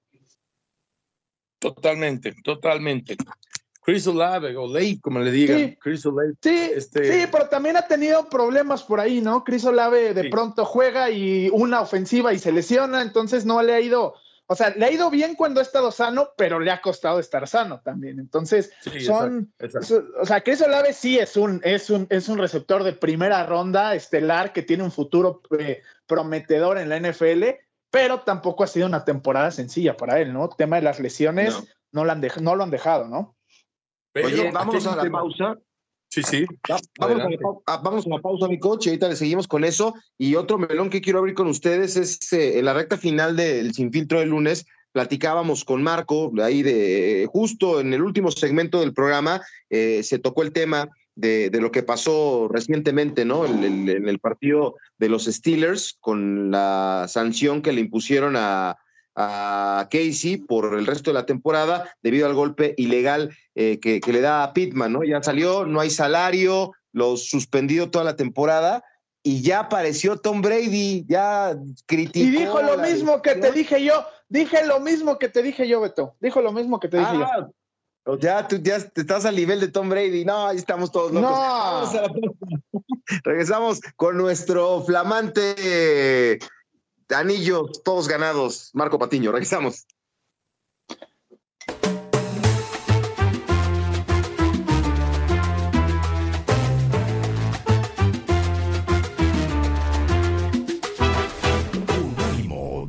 [1.60, 3.18] Totalmente, totalmente.
[3.82, 5.58] Chris Olave, o Lake, como le digan.
[5.58, 6.34] Sí, Chris Olave.
[6.42, 7.22] Sí, este...
[7.22, 9.44] sí, pero también ha tenido problemas por ahí, ¿no?
[9.44, 13.80] Chris Olave de pronto juega y una ofensiva y se lesiona, entonces no le ha
[13.80, 14.16] ido,
[14.48, 17.48] o sea, le ha ido bien cuando ha estado sano, pero le ha costado estar
[17.48, 18.20] sano también.
[18.20, 18.72] Entonces,
[19.06, 19.54] son,
[20.20, 23.94] o sea, Chris Olave sí es un, es un, es un receptor de primera ronda
[23.94, 27.44] estelar que tiene un futuro eh, prometedor en la NFL
[27.90, 30.50] pero tampoco ha sido una temporada sencilla para él, ¿no?
[30.50, 31.58] tema de las lesiones
[31.92, 33.36] no, lo, han no lo han dejado, ¿no?
[34.16, 35.58] Oye, vamos a la pausa.
[36.10, 36.46] Sí, sí.
[37.00, 39.94] vamos, a la, pausa, mi coche, ahorita le seguimos con eso.
[40.18, 43.74] Y otro melón que quiero abrir con ustedes es eh, en la recta final del
[43.74, 44.66] Sin Filtro del lunes.
[44.94, 50.42] Platicábamos con Marco, ahí de justo en el último segmento del programa, eh, se tocó
[50.42, 53.46] el tema de, lo que pasó recientemente, ¿no?
[53.46, 58.78] En, el partido de los Steelers, con la sanción que le impusieron a,
[59.18, 64.44] Casey por el resto de la temporada debido al golpe ilegal eh, que, le da
[64.44, 65.04] a Pittman, ¿no?
[65.04, 68.84] Ya salió, no hay salario, lo suspendido toda la temporada
[69.24, 72.28] y ya apareció Tom Brady, ya criticó.
[72.28, 75.82] Y dijo lo mismo que te dije yo, dije lo mismo que te dije yo,
[75.82, 77.26] Beto, dijo lo mismo que te dije yo.
[77.26, 77.50] Ah,
[78.22, 80.24] ya, tú ya estás al nivel de Tom Brady.
[80.24, 81.30] No, ahí estamos todos locos.
[81.30, 81.92] No.
[83.24, 86.40] Regresamos con nuestro flamante
[87.16, 88.70] Anillos, todos ganados.
[88.74, 89.88] Marco Patiño, regresamos.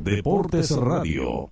[0.01, 1.51] Deportes Radio.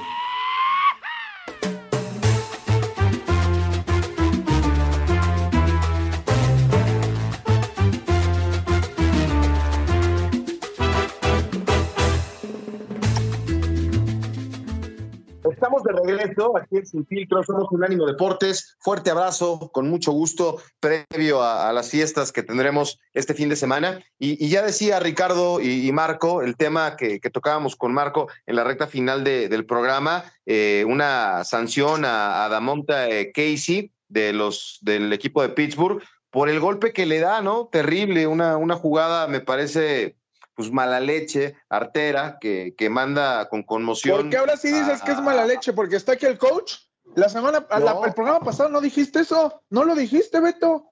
[15.71, 18.75] Estamos de regreso aquí en Sin Filtro, somos Unánimo Deportes.
[18.79, 24.03] Fuerte abrazo, con mucho gusto, previo a, las fiestas que tendremos este fin de semana.
[24.19, 28.87] Y, ya decía Ricardo y, Marco, el tema que, tocábamos con Marco en la recta
[28.87, 35.49] final del programa, eh, una sanción a, Damonta eh, Casey de los, del equipo de
[35.49, 37.69] Pittsburgh por el golpe que le da, ¿no?
[37.71, 40.17] Terrible, una, una jugada, me parece
[40.55, 44.21] pues mala leche, artera, que, que manda con conmoción.
[44.21, 45.73] ¿Por qué ahora sí dices que es mala leche?
[45.73, 46.73] Porque está aquí el coach.
[47.15, 47.65] La semana,
[48.05, 50.91] el programa pasado no dijiste eso, no lo dijiste, Beto.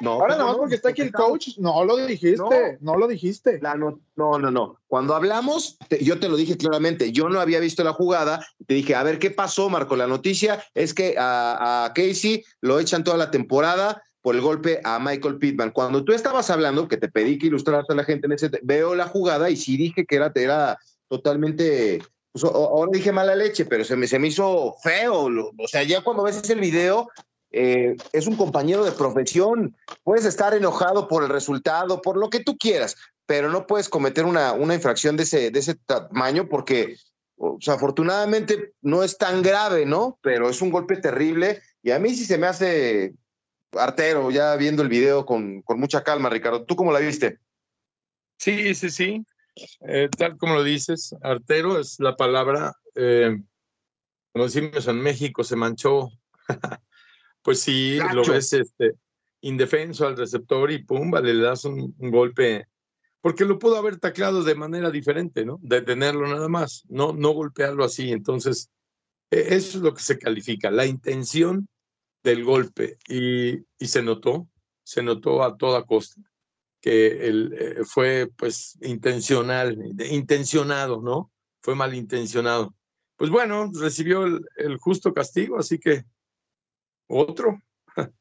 [0.00, 3.58] No, ahora nada más porque está aquí el coach, no lo dijiste, no, lo dijiste.
[3.60, 7.92] no, no, no, Cuando hablamos, yo te lo dije claramente, yo no había visto la
[7.92, 9.96] jugada, te dije, a ver qué pasó, Marco.
[9.96, 14.80] La noticia es que a, a Casey lo echan toda la temporada, por el golpe
[14.84, 15.70] a Michael Pittman.
[15.70, 18.94] Cuando tú estabas hablando, que te pedí que ilustraras a la gente en ese, veo
[18.94, 20.78] la jugada y sí dije que era, era
[21.08, 22.02] totalmente,
[22.32, 25.28] pues, ahora dije mala leche, pero se me, se me hizo feo.
[25.58, 27.08] O sea, ya cuando ves el video,
[27.52, 32.40] eh, es un compañero de profesión, puedes estar enojado por el resultado, por lo que
[32.40, 36.96] tú quieras, pero no puedes cometer una, una infracción de ese, de ese tamaño porque,
[37.36, 40.18] o sea, afortunadamente no es tan grave, ¿no?
[40.22, 43.14] Pero es un golpe terrible y a mí sí se me hace
[43.72, 46.64] artero, ya viendo el video con, mucha calma, Ricardo.
[46.64, 47.38] ¿Tú cómo la viste?
[48.38, 49.24] Sí, sí, sí.
[49.86, 53.36] Eh, tal como lo dices, artero es la palabra, eh,
[54.32, 56.10] como decimos en México, se manchó.
[57.42, 58.94] pues sí, lo ves este,
[59.42, 62.66] indefenso al receptor y pum, vale, le das un, golpe,
[63.20, 65.58] porque lo pudo haber taclado de manera diferente, ¿no?
[65.62, 68.12] Detenerlo nada más, no, no golpearlo así.
[68.12, 68.70] Entonces,
[69.30, 71.68] e, eso es lo que se califica, la intención
[72.22, 74.48] del golpe y, se notó,
[74.82, 76.20] se notó a toda costa
[76.80, 79.78] que el, eh, fue pues intencional,
[80.10, 81.30] intencionado, ¿no?
[81.60, 82.74] Fue malintencionado.
[83.16, 86.04] Pues bueno, recibió el, justo castigo, así que
[87.06, 87.58] otro.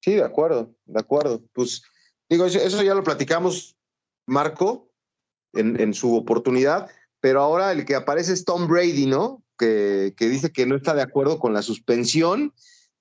[0.00, 1.42] Sí, de acuerdo, de acuerdo.
[1.54, 1.82] Pues
[2.28, 3.74] digo, eso, ya lo platicamos,
[4.26, 4.90] Marco,
[5.54, 9.43] en, en, su oportunidad, pero ahora el que aparece es Tom Brady, ¿no?
[9.56, 12.52] Que, dice que no está de acuerdo con la suspensión.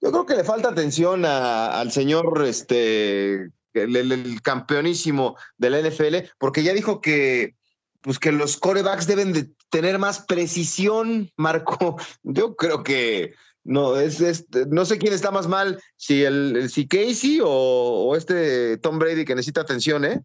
[0.02, 6.64] Yo creo que le falta atención al señor, este, el, campeonísimo de la NFL, porque
[6.64, 7.56] ya dijo que,
[8.02, 11.98] pues que los corebacks deben de tener más precisión, Marco.
[12.24, 17.40] Yo creo que no, es, no sé quién está más mal, si el, si Casey
[17.44, 20.22] o, este Tom Brady que necesita atención, ¿eh?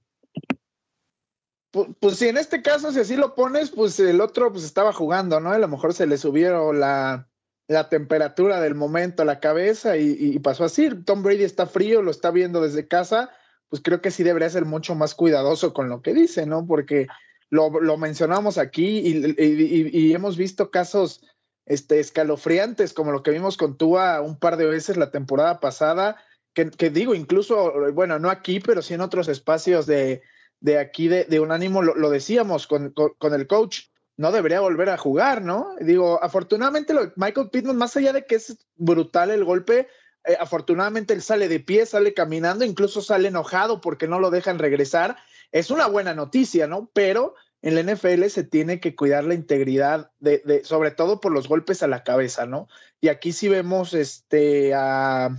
[1.70, 5.38] Pues, si en este caso, si así lo pones, pues el otro pues estaba jugando,
[5.40, 5.50] ¿no?
[5.50, 7.28] A lo mejor se le subieron la,
[7.66, 10.88] la temperatura del momento a la cabeza y, pasó así.
[11.04, 13.30] Tom Brady está frío, lo está viendo desde casa,
[13.68, 16.66] pues creo que sí debería ser mucho más cuidadoso con lo que dice, ¿no?
[16.66, 17.06] Porque
[17.50, 21.22] lo, lo mencionamos aquí y, y, hemos visto casos
[21.66, 26.16] este, escalofriantes, como lo que vimos con Tua un par de veces la temporada pasada,
[26.54, 30.22] que, que digo, incluso, bueno, no aquí, pero sí en otros espacios de
[30.60, 34.90] de aquí de, de un ánimo, lo, decíamos con, con, el coach, no debería volver
[34.90, 35.76] a jugar, ¿no?
[35.80, 39.88] Digo, afortunadamente lo, Michael Pittman, más allá de que es brutal el golpe,
[40.24, 44.58] eh, afortunadamente él sale de pie, sale caminando, incluso sale enojado porque no lo dejan
[44.58, 45.16] regresar.
[45.52, 46.90] Es una buena noticia, ¿no?
[46.92, 51.32] Pero en la NFL se tiene que cuidar la integridad, de, de, sobre todo por
[51.32, 52.68] los golpes a la cabeza, ¿no?
[53.00, 55.30] Y aquí sí vemos este, a,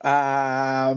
[0.00, 0.94] a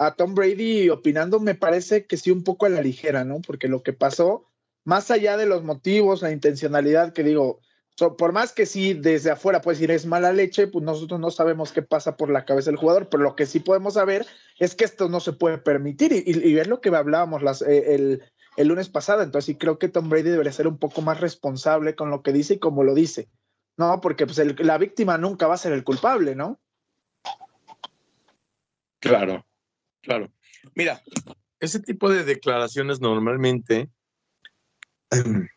[0.00, 3.42] a Tom Brady opinando, me parece que sí un poco a la ligera, ¿no?
[3.46, 4.46] Porque lo que pasó,
[4.82, 7.60] más allá de los motivos, la intencionalidad, que digo,
[8.16, 11.72] por más que sí desde afuera puedes decir es mala leche, pues nosotros no sabemos
[11.72, 14.24] qué pasa por la cabeza del jugador, pero lo que sí podemos saber
[14.58, 17.94] es que esto no se puede permitir y, y, es lo que hablábamos las, eh,
[17.94, 18.22] el,
[18.56, 19.20] el, lunes pasado.
[19.20, 22.32] Entonces sí creo que Tom Brady debería ser un poco más responsable con lo que
[22.32, 23.28] dice y como lo dice,
[23.76, 24.00] ¿no?
[24.00, 26.58] Porque pues la víctima nunca va a ser el culpable, ¿no?
[29.00, 29.44] Claro.
[30.02, 30.32] Claro.
[30.74, 31.02] Mira,
[31.58, 33.90] ese tipo de declaraciones normalmente
[35.10, 35.48] em,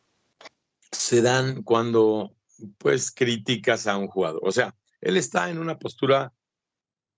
[0.91, 2.35] se dan cuando
[2.77, 4.41] pues criticas a un jugador.
[4.43, 6.33] O sea, él está en una postura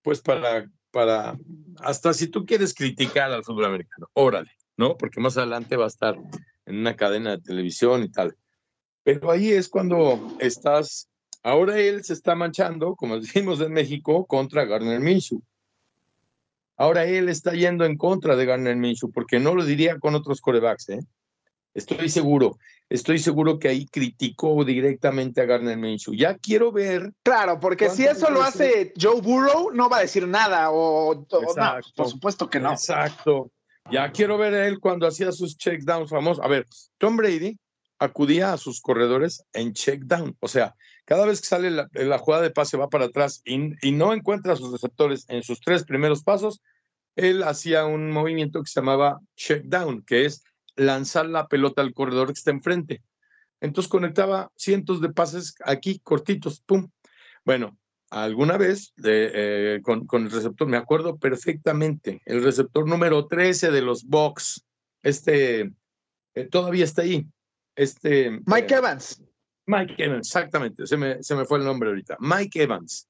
[0.02, 1.38] pues para, para,
[1.80, 4.98] hasta si tú quieres criticar al fútbol americano, órale, ¿no?
[4.98, 6.16] Porque más adelante va a estar
[6.66, 8.36] en una cadena de televisión y tal.
[9.04, 11.10] Pero ahí es cuando estás,
[11.44, 15.42] ahora él se está manchando, como decimos en México, contra Garner Minshew.
[16.78, 20.42] Ahora él está yendo en contra de Garner Minshew, porque no lo diría con otros
[20.42, 21.00] corebacks, ¿eh?
[21.74, 22.58] Estoy seguro,
[22.90, 26.14] estoy seguro que ahí criticó directamente a Garner Minshew.
[26.14, 27.12] Ya quiero ver.
[27.24, 31.80] Claro, porque si eso lo hace Joe Burrow, no va a decir nada, o, no,
[31.96, 32.72] por supuesto que no.
[32.72, 33.52] Exacto.
[33.92, 36.44] Ya quiero ver a él cuando hacía sus checkdowns famosos.
[36.44, 36.66] A ver,
[36.98, 37.58] Tom Brady
[38.00, 40.36] acudía a sus corredores en checkdown.
[40.40, 44.14] O sea, cada vez que sale la, jugada de pase va para atrás y, no
[44.14, 46.62] encuentra a sus receptores en sus tres primeros pasos,
[47.16, 50.44] él hacía un movimiento que se llamaba checkdown, que es
[50.76, 53.02] lanzar la pelota al corredor que está enfrente.
[53.62, 56.90] Entonces conectaba cientos de pases aquí, cortitos, pum.
[57.46, 57.78] Bueno,
[58.10, 64.06] alguna vez eh, con, el receptor, me acuerdo perfectamente, el receptor número 13 de los
[64.06, 64.66] Bucks,
[65.04, 65.72] este,
[66.34, 67.28] eh, todavía está ahí,
[67.76, 69.22] este, Mike eh, Evans.
[69.68, 72.18] Mike Evans, exactamente, se me, se me fue el nombre ahorita.
[72.20, 73.10] Mike Evans.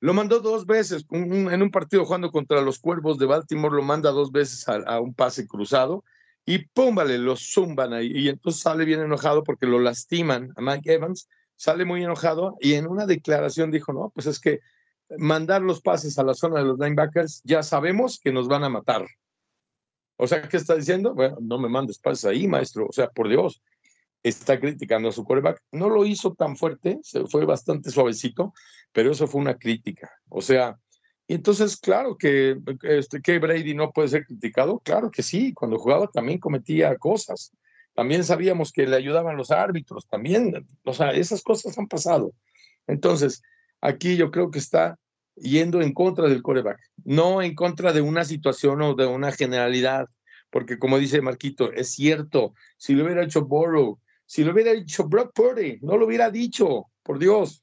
[0.00, 4.10] Lo mandó dos veces en un partido jugando contra los Cuervos de Baltimore, lo manda
[4.10, 6.04] dos veces a, un pase cruzado
[6.44, 8.12] y pum, vale, lo zumban ahí.
[8.14, 12.74] Y entonces sale bien enojado porque lo lastiman a Mike Evans, sale muy enojado y
[12.74, 14.60] en una declaración dijo, no, pues es que
[15.16, 18.68] mandar los pases a la zona de los linebackers, ya sabemos que nos van a
[18.68, 19.06] matar.
[20.16, 21.14] O sea, ¿qué está diciendo?
[21.14, 22.86] Bueno, no me mandes pases ahí, maestro.
[22.88, 23.62] O sea, por Dios
[24.24, 25.62] está criticando a su coreback.
[25.70, 28.54] No lo hizo tan fuerte, se fue bastante suavecito,
[28.92, 30.10] pero eso fue una crítica.
[30.28, 30.78] O sea,
[31.28, 35.78] y entonces, claro que, este, que Brady no puede ser criticado, claro que sí, cuando
[35.78, 37.52] jugaba también cometía cosas.
[37.94, 42.32] También sabíamos que le ayudaban los árbitros, también, o sea, esas cosas han pasado.
[42.86, 43.42] Entonces,
[43.80, 44.98] aquí yo creo que está
[45.36, 50.08] yendo en contra del coreback, no en contra de una situación o de una generalidad,
[50.50, 55.04] porque como dice Marquito, es cierto, si lo hubiera hecho Borrow, si lo hubiera dicho
[55.08, 57.62] Brock Purdy, no lo hubiera dicho, por Dios.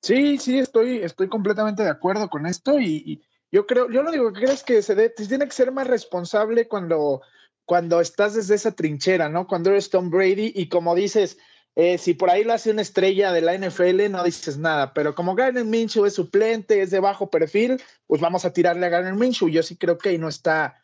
[0.00, 4.32] Sí, sí, estoy, estoy completamente de acuerdo con esto y, yo creo, yo lo digo
[4.32, 7.20] que crees que se tiene que ser más responsable cuando,
[7.66, 9.46] cuando estás desde esa trinchera, ¿no?
[9.46, 11.38] Cuando eres Tom Brady y como dices,
[11.74, 15.14] eh, si por ahí lo hace una estrella de la NFL, no dices nada, pero
[15.14, 19.14] como Garner Minshew es suplente, es de bajo perfil, pues vamos a tirarle a Garner
[19.14, 19.48] Minshew.
[19.48, 20.80] Yo sí creo que ahí no está,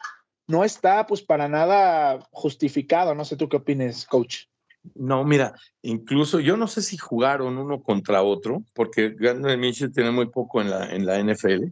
[0.46, 3.14] no está pues para nada justificado.
[3.14, 4.44] No sé tú qué opines, coach.
[4.94, 10.10] No, mira, incluso yo no sé si jugaron uno contra otro, porque Garner Minshew tiene
[10.10, 11.64] muy poco en la, en la NFL.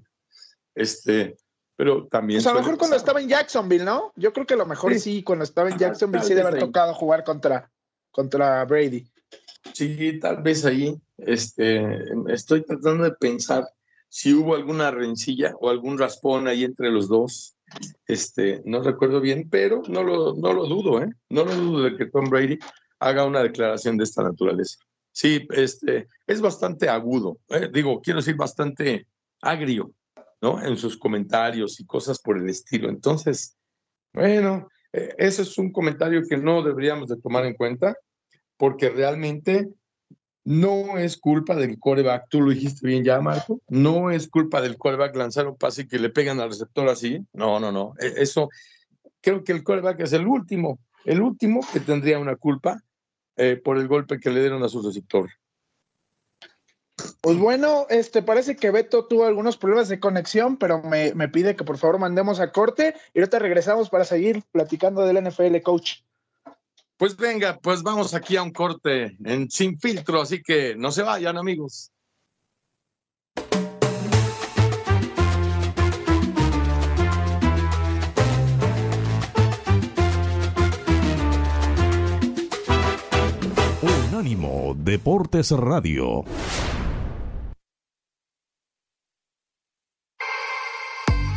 [0.75, 1.37] Este,
[1.77, 2.39] pero también.
[2.39, 4.13] Pues a lo mejor cuando estaba en Jacksonville, ¿no?
[4.17, 6.93] Yo creo que a lo mejor sí, cuando estaba en Jacksonville sí debe haber tocado
[6.93, 7.71] jugar contra,
[8.17, 9.07] contra Brady.
[9.75, 10.97] Sí, tal vez ahí.
[11.19, 11.85] Este,
[12.29, 13.69] estoy tratando de pensar
[14.09, 17.57] si hubo alguna rencilla o algún raspón ahí entre los dos.
[18.07, 21.11] Este, no recuerdo bien, pero no lo, no lo dudo, ¿eh?
[21.29, 22.59] No lo dudo de que Tom Brady
[23.01, 24.79] haga una declaración de esta naturaleza.
[25.13, 27.69] Sí, este, es bastante agudo, ¿eh?
[27.73, 29.07] digo, quiero decir bastante
[29.43, 29.93] agrio,
[30.41, 30.63] ¿no?
[30.63, 32.89] En sus comentarios y cosas por el estilo.
[32.89, 33.57] Entonces,
[34.13, 37.97] bueno, eh, ese es un comentario que no deberíamos de tomar en cuenta
[38.57, 39.69] porque realmente
[40.45, 44.79] no es culpa del coreback, tú lo dijiste bien ya, Marco, no es culpa del
[44.79, 48.49] coreback lanzar un pase que le pegan al receptor así, no, no, no, e, eso,
[49.21, 52.81] creo que el coreback es el último, el último que tendría una culpa
[53.37, 55.29] eh, por el golpe que le dieron a su receptor.
[57.21, 61.57] Pues bueno, este parece que Beto tuvo algunos problemas de conexión, pero me, me pide
[61.57, 66.06] que por favor mandemos a corte y ahorita regresamos para seguir platicando del NFL, coach.
[66.99, 71.03] Pues venga, pues vamos aquí a un corte en sin filtro, así que no se
[71.03, 71.93] vayan amigos.
[83.83, 86.25] Unánimo Deportes Radio.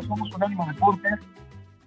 [0.00, 1.20] Todos, somos Unánimo Deportes.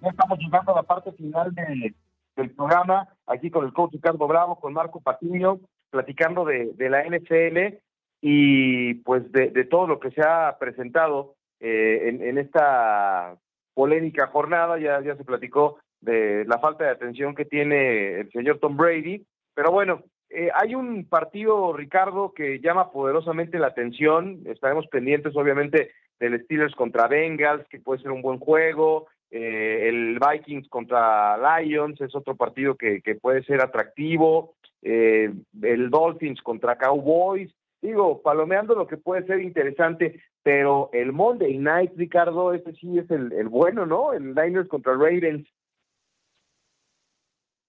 [0.00, 4.60] Ya estamos llegando a la parte final del programa, aquí con el coach Ricardo Bravo,
[4.60, 5.60] con Marco Patiño,
[5.90, 7.78] platicando de, de la NFL
[8.20, 13.36] y pues de, de, todo lo que se ha presentado eh, en, en, esta
[13.74, 14.78] polémica jornada.
[14.78, 19.24] Ya, ya se platicó de la falta de atención que tiene el señor Tom Brady.
[19.54, 24.40] Pero bueno, eh, hay un partido, Ricardo, que llama poderosamente la atención.
[24.46, 29.06] Estaremos pendientes, obviamente, del Steelers contra Bengals, que puede ser un buen juego.
[29.30, 34.54] Eh, el Vikings contra Lions es otro partido que, que puede ser atractivo.
[34.82, 37.52] Eh, el Dolphins contra Cowboys.
[37.80, 43.10] Digo, palomeando lo que puede ser interesante, pero el Monday Night, Ricardo, ese sí es
[43.10, 44.12] el, el bueno, ¿no?
[44.12, 45.46] El Niners contra Ravens.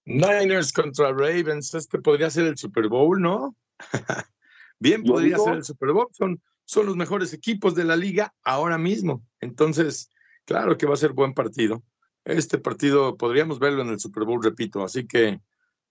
[0.04, 3.56] Niners contra Ravens, este podría ser el Super Bowl, ¿no?
[4.78, 6.08] Bien, podría ser el Super Bowl.
[6.12, 9.24] Son, son los mejores equipos de la liga ahora mismo.
[9.40, 10.10] Entonces,
[10.44, 11.82] claro que va a ser buen partido.
[12.24, 14.84] Este partido podríamos verlo en el Super Bowl, repito.
[14.84, 15.40] Así que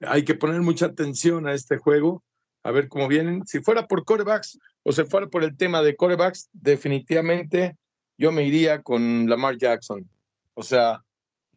[0.02, 2.24] hay que poner mucha atención a este juego,
[2.64, 3.46] a ver cómo vienen.
[3.48, 7.78] Si fuera por corebacks o se fuera por el tema de corebacks, definitivamente
[8.18, 10.10] yo me iría con Lamar Jackson.
[10.54, 11.04] O sea,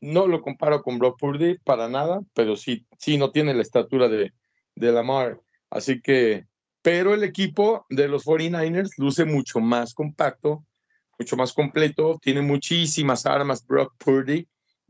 [0.01, 4.09] no lo comparo con Brock Purdy para nada, pero sí, sí no tiene la estatura
[4.09, 4.33] de,
[4.77, 5.41] de Lamar.
[5.71, 6.47] Así que,
[6.89, 10.65] pero el equipo de los 49ers luce mucho más compacto,
[11.19, 14.49] mucho más completo, tiene muchísimas armas Brock Purdy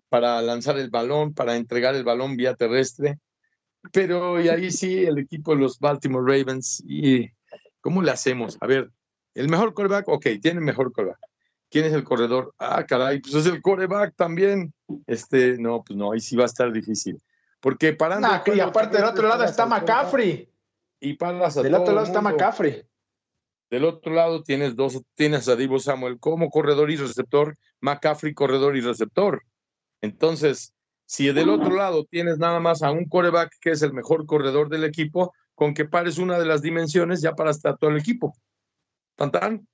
[0.09, 3.19] para lanzar el balón, para entregar el balón vía terrestre.
[3.93, 7.33] Pero y ahí sí, el equipo de los Baltimore Ravens, ¿y
[7.81, 8.57] cómo le hacemos?
[8.61, 8.93] A ver,
[9.35, 11.19] el mejor quarterback, ok, tiene el mejor quarterback.
[11.69, 12.55] ¿Quién es el corredor?
[12.61, 14.73] Ah, caray, pues es el coreback también.
[15.09, 17.21] Este, no, pues no, ahí sí va a estar difícil.
[17.59, 20.49] Porque para No, y aparte del otro lado está McCaffrey.
[21.01, 22.85] Y para Del otro lado está McCaffrey.
[23.71, 28.77] Del otro lado tienes dos, tienes a Divo Samuel como corredor y receptor, McCaffrey corredor
[28.77, 29.43] y receptor.
[30.01, 30.75] Entonces,
[31.05, 34.69] si del otro lado tienes nada más a un coreback que es el mejor corredor
[34.69, 38.35] del equipo, con que pares una de las dimensiones, ya para estar todo el equipo.
[39.17, 39.67] ¿Tan,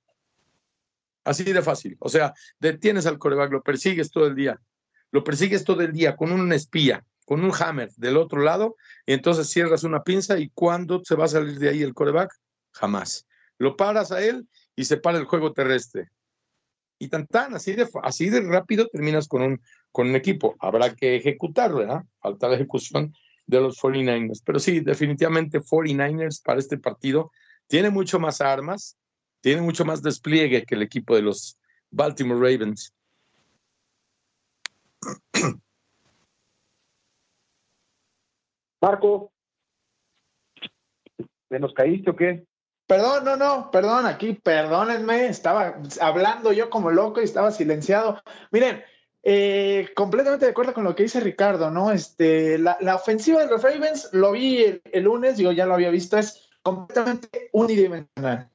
[1.23, 1.97] Así de fácil.
[1.99, 4.59] O sea, detienes al coreback, lo persigues todo el día.
[5.11, 9.13] Lo persigues todo el día con un espía, con un hammer del otro lado, y
[9.13, 12.31] entonces cierras una pinza y ¿cuándo se va a salir de ahí el coreback?
[12.71, 13.25] Jamás.
[13.57, 16.09] Lo paras a él y se para el juego terrestre.
[16.99, 19.61] Y tan tan, así de, así de rápido terminas con un,
[19.91, 20.55] con un equipo.
[20.59, 22.03] Habrá que ejecutarlo, ¿verdad?
[22.19, 23.13] Falta la ejecución
[23.47, 24.41] de los 49ers.
[24.45, 27.31] Pero sí, definitivamente 49ers para este partido
[27.67, 28.97] tiene mucho más armas,
[29.41, 31.57] tiene mucho más despliegue que el equipo de los
[31.91, 32.93] Baltimore Ravens.
[38.85, 39.31] Marco,
[41.49, 42.45] ¿te nos caíste o qué?
[42.85, 48.21] Perdón, no, no, perdón, aquí, perdónenme, estaba hablando yo como loco y estaba silenciado.
[48.51, 48.83] Miren,
[49.23, 51.91] eh, completamente de acuerdo con lo que dice Ricardo, ¿no?
[51.91, 55.89] Este, la, ofensiva de los Ravens, lo vi el, el, lunes, yo ya lo había
[55.89, 58.51] visto, es completamente unidimensional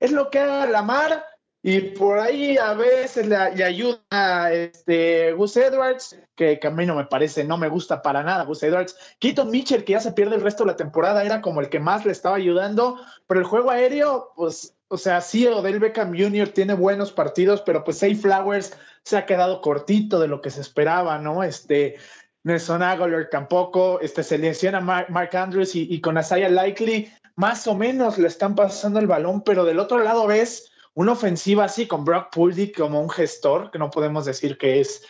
[0.00, 1.24] es lo que haga Lamar
[1.68, 7.06] y por ahí a veces le, ayuda este Gus Edwards, que, a mí no me
[7.06, 8.96] parece, no me gusta para nada Gus Edwards.
[9.18, 11.80] Keaton Mitchell, que ya se pierde el resto de la temporada, era como el que
[11.80, 16.50] más le estaba ayudando, pero el juego aéreo, pues, o sea, sí, Odell Beckham Jr.
[16.50, 20.60] tiene buenos partidos, pero pues Say Flowers se ha quedado cortito de lo que se
[20.60, 21.42] esperaba, ¿no?
[21.42, 21.96] Este,
[22.44, 27.74] Nelson Aguilar tampoco, este, se lesiona Mark, Andrews y, y con Asaya Likely más o
[27.74, 32.04] menos le están pasando el balón, pero del otro lado ves una ofensiva así con
[32.04, 35.04] Brock Purdy como un gestor, que no podemos decir que es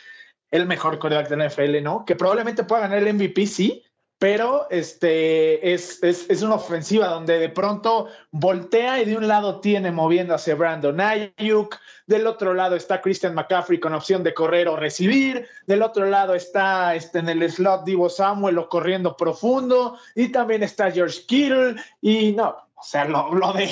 [0.51, 2.05] el mejor coreback de la NFL, ¿no?
[2.05, 3.85] Que probablemente pueda ganar el MVP, sí,
[4.19, 9.93] pero este es, es, una ofensiva donde de pronto voltea y de un lado tiene
[9.93, 14.77] moviendo hacia Brandon Ayuk, del otro lado está Christian McCaffrey con opción de correr o
[14.77, 20.33] recibir, del otro lado está este, en el slot Divo Samuel o corriendo profundo, y
[20.33, 23.69] también está George Kittle, y no, o sea, lo, lo de,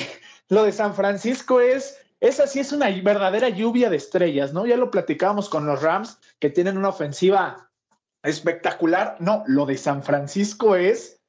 [0.47, 4.65] lo de San Francisco es esa sí es una verdadera lluvia de estrellas, ¿no?
[4.65, 7.69] Ya lo platicábamos con los Rams, que tienen una ofensiva
[8.23, 9.17] espectacular.
[9.19, 11.21] No, lo de San Francisco es,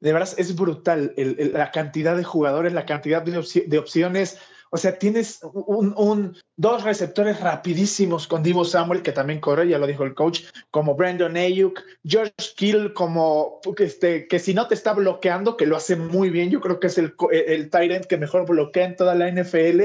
[0.00, 1.12] de verdad, es brutal.
[1.16, 4.38] la cantidad de jugadores, la cantidad de, opciones.
[4.70, 9.88] O sea, tienes un, dos receptores rapidísimos con Divo Samuel, que también corre, ya lo
[9.88, 14.92] dijo el coach, como Brandon Ayuk, George Kill, como este, que si no te está
[14.92, 16.50] bloqueando, que lo hace muy bien.
[16.50, 19.80] Yo creo que es el, el que mejor bloquea en toda la NFL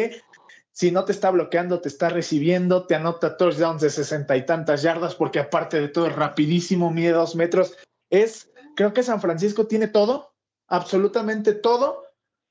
[0.80, 4.82] si no te está bloqueando, te está recibiendo, te anota touchdowns de sesenta y tantas
[4.82, 7.76] yardas, porque aparte de todo es rapidísimo, mide dos metros.
[8.10, 10.34] Es, creo que San Francisco tiene todo,
[10.70, 12.06] absolutamente todo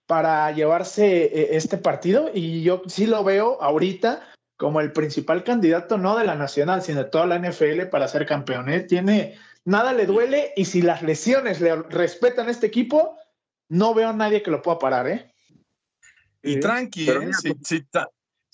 [0.06, 5.96] para llevarse eh, este partido y yo sí lo veo ahorita como el principal candidato
[5.96, 8.68] no de la nacional, sino de toda la NFL para ser campeón.
[8.68, 8.80] ¿eh?
[8.80, 13.16] Tiene, nada le duele y si las lesiones le respetan a este equipo,
[13.70, 15.32] no veo a nadie que lo pueda parar, ¿eh?
[16.42, 17.30] Y tranqui, ¿eh?
[17.64, 17.82] si,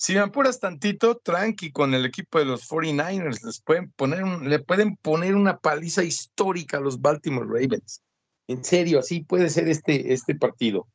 [0.09, 4.97] me apuras tantito, tranqui con el equipo de los 49ers, les pueden poner le pueden
[4.97, 8.03] poner una paliza histórica a los Baltimore Ravens.
[8.49, 10.87] En serio, así puede ser este, este partido.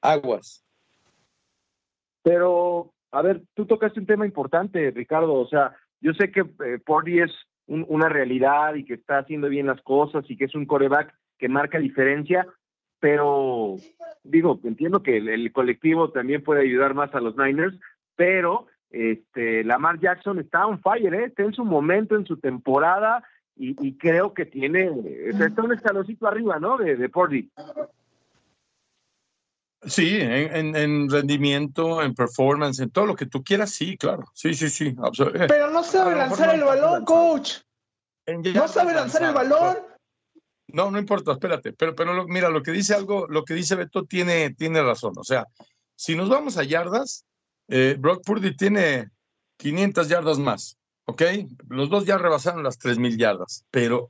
[0.00, 0.64] Aguas.
[2.22, 5.34] Pero, a ver, tú tocaste un tema importante, Ricardo.
[5.34, 6.80] O sea, yo sé que eh,
[7.22, 7.32] es
[7.66, 11.48] una realidad y que está haciendo bien las cosas y que es un coreback que
[11.48, 12.46] marca diferencia,
[13.00, 13.76] pero
[14.22, 17.78] digo, entiendo que el, colectivo también puede ayudar más a los Niners,
[18.16, 21.24] pero este Lamar Jackson está on fire, ¿eh?
[21.26, 23.24] está en su momento, en su temporada,
[23.56, 24.90] y, creo que tiene,
[25.28, 26.76] está un escaloncito arriba, ¿no?
[26.76, 27.50] De, de Pordy.
[29.86, 34.24] Sí, en, rendimiento, en performance, en todo lo que tú quieras, sí, claro.
[34.34, 34.96] Sí, sí, sí.
[35.48, 37.58] Pero no sabe lanzar el balón, coach.
[38.26, 39.76] No sabe lanzar el balón.
[40.68, 44.04] No, no importa, espérate, pero, pero mira, lo que dice algo, lo que dice Beto
[44.04, 45.12] tiene, tiene razón.
[45.18, 45.46] O sea,
[45.94, 47.26] si nos vamos a yardas,
[47.68, 49.10] eh, Brock Purdy tiene
[49.58, 51.22] 500 yardas más, ¿ok?
[51.68, 54.08] Los dos ya rebasaron las 3.000 yardas, pero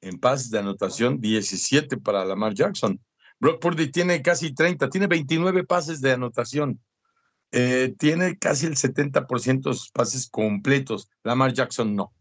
[0.00, 3.00] en pases de anotación, 17 para Lamar Jackson.
[3.38, 6.80] Brock Purdy tiene casi 30, tiene 29 pases de anotación.
[7.52, 11.08] Eh, tiene casi el 70% de sus pases completos.
[11.24, 12.12] Lamar Jackson no.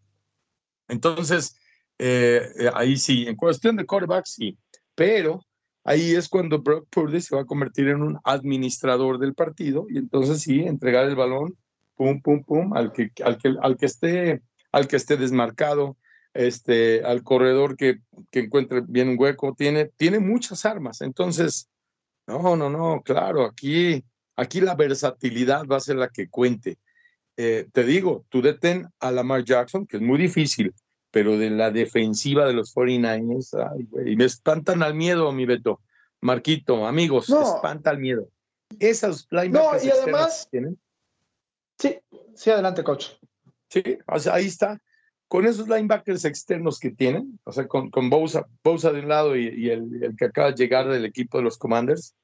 [0.87, 1.55] Entonces,
[1.99, 4.57] eh, ahí sí, en cuestión de quarterback sí,
[4.95, 5.45] pero
[5.83, 9.97] ahí es cuando Brock Purdy se va a convertir en un administrador del partido y
[9.97, 11.57] entonces sí, entregar el balón,
[11.95, 15.97] pum, pum, pum, al que, al que, al que esté, al que esté desmarcado,
[16.33, 17.99] este, al corredor que,
[18.31, 21.01] que encuentre bien un hueco, tiene, tiene muchas armas.
[21.01, 21.69] Entonces,
[22.27, 24.03] no, no, no, claro, aquí,
[24.35, 26.77] aquí la versatilidad va a ser la que cuente.
[27.37, 30.73] Eh, te digo, tú detén a Lamar Jackson, que es muy difícil,
[31.11, 35.81] pero de la defensiva de los 49ers, ay, güey, me espantan al miedo, mi Beto.
[36.21, 38.29] Marquito, amigos, me espanta al miedo.
[38.77, 40.79] Esas linebackers no, y además, tienen.
[41.77, 41.97] Sí,
[42.35, 43.07] sí, adelante, coach.
[43.69, 44.81] Sí, o sea, ahí está.
[45.27, 49.37] Con esos linebackers externos que tienen, o sea, con, con Bosa, Bosa de un lado
[49.37, 52.15] y, el, el, que acaba de llegar del equipo de los Commanders,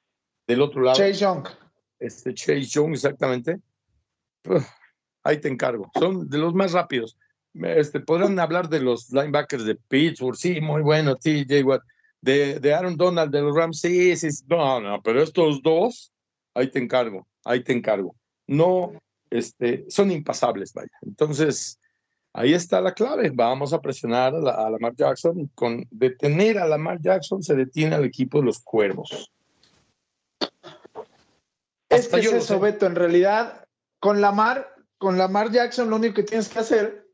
[0.46, 0.98] del otro lado.
[0.98, 1.48] Chase Young.
[2.00, 3.62] Este Chase Young, exactamente.
[5.24, 5.90] ahí te encargo.
[5.98, 7.18] Son de los más rápidos
[7.64, 11.82] este, podrán hablar de los linebackers de Pittsburgh, sí, muy bueno, TJ Watt,
[12.22, 16.12] de, de Aaron Donald, de los Rams, sí, sí, no, no, pero estos dos,
[16.54, 18.16] ahí te encargo, ahí te encargo.
[18.48, 18.94] No,
[19.30, 20.92] este, son impasables, vaya.
[21.02, 21.80] Entonces,
[22.34, 23.32] ahí está la clave.
[23.34, 25.50] Vamos a presionar a, la, Lamar Jackson.
[25.56, 29.32] Con detener a Lamar Jackson se detiene al equipo de los cuervos.
[31.90, 32.86] Es que es eso, Beto.
[32.86, 33.66] En realidad,
[34.00, 37.05] con Lamar, con Lamar Jackson, lo único que tienes que hacer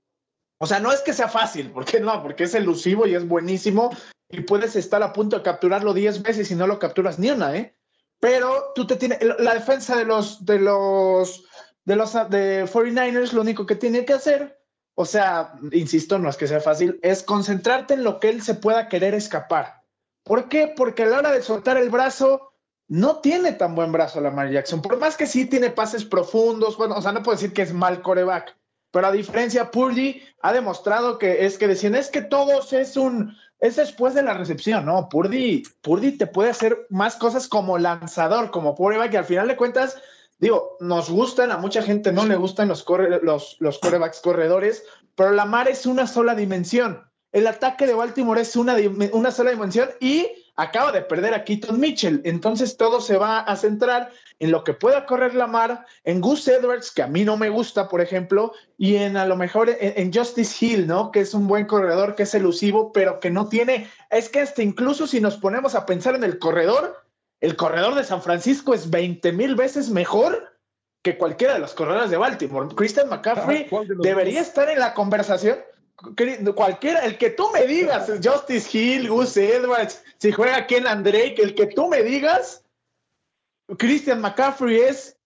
[0.62, 2.22] o sea, no es que sea fácil, ¿por qué no?
[2.22, 3.89] Porque es elusivo y es buenísimo
[4.30, 7.57] y puedes estar a punto de capturarlo 10 veces y no lo capturas ni una,
[7.57, 7.76] ¿eh?
[8.20, 11.45] Pero tú te tienes, la defensa de los, de los,
[11.84, 14.62] de los de 49ers, lo único que tiene que hacer,
[14.93, 18.53] o sea, insisto, no es que sea fácil, es concentrarte en lo que él se
[18.53, 19.82] pueda querer escapar.
[20.24, 20.72] ¿Por qué?
[20.78, 22.53] Porque a la hora de soltar el brazo,
[22.88, 24.84] no tiene tan buen brazo Lamar Jackson.
[24.84, 27.74] Por más que sí tiene pases profundos, bueno, o sea, no puedo decir que es
[27.74, 28.55] mal coreback,
[28.92, 33.36] pero a diferencia, Purdy ha demostrado que es que decían, es que todos es un,
[33.60, 35.08] es después de la recepción, ¿no?
[35.08, 39.56] Purdy, Purdy te puede hacer más cosas como lanzador, como quarterback, y al final de
[39.56, 39.98] cuentas,
[40.39, 42.86] digo, nos gustan, a mucha gente no le gustan los,
[43.22, 44.84] los, los quarterbacks corredores,
[45.16, 47.04] pero la mar es una sola dimensión.
[47.32, 48.76] El ataque de Baltimore es una,
[49.14, 50.28] una sola dimensión y
[50.62, 52.22] acaba de perder a Keaton Mitchell.
[52.24, 56.47] Entonces todo se va a centrar en lo que pueda correr la mar, en Gus
[56.47, 60.14] Edwards, que a mí no me gusta, por ejemplo, y en a lo mejor en,
[60.14, 61.12] Justice Hill, ¿no?
[61.12, 63.89] Que es un buen corredor, que es elusivo, pero que no tiene.
[64.12, 67.03] Es que hasta incluso si nos ponemos a pensar en el corredor,
[67.39, 70.57] el corredor de San Francisco es 20 mil veces mejor
[71.01, 72.70] que cualquiera de los corredores de Baltimore.
[72.76, 73.68] Christian McCaffrey
[74.03, 75.57] debería estar en la conversación
[76.56, 81.56] cualquiera, el que tú me digas, Justice Hill, Gus Edwards, si juega Ken Drake, el
[81.56, 82.64] que tú me digas,
[83.78, 85.18] Christian McCaffrey es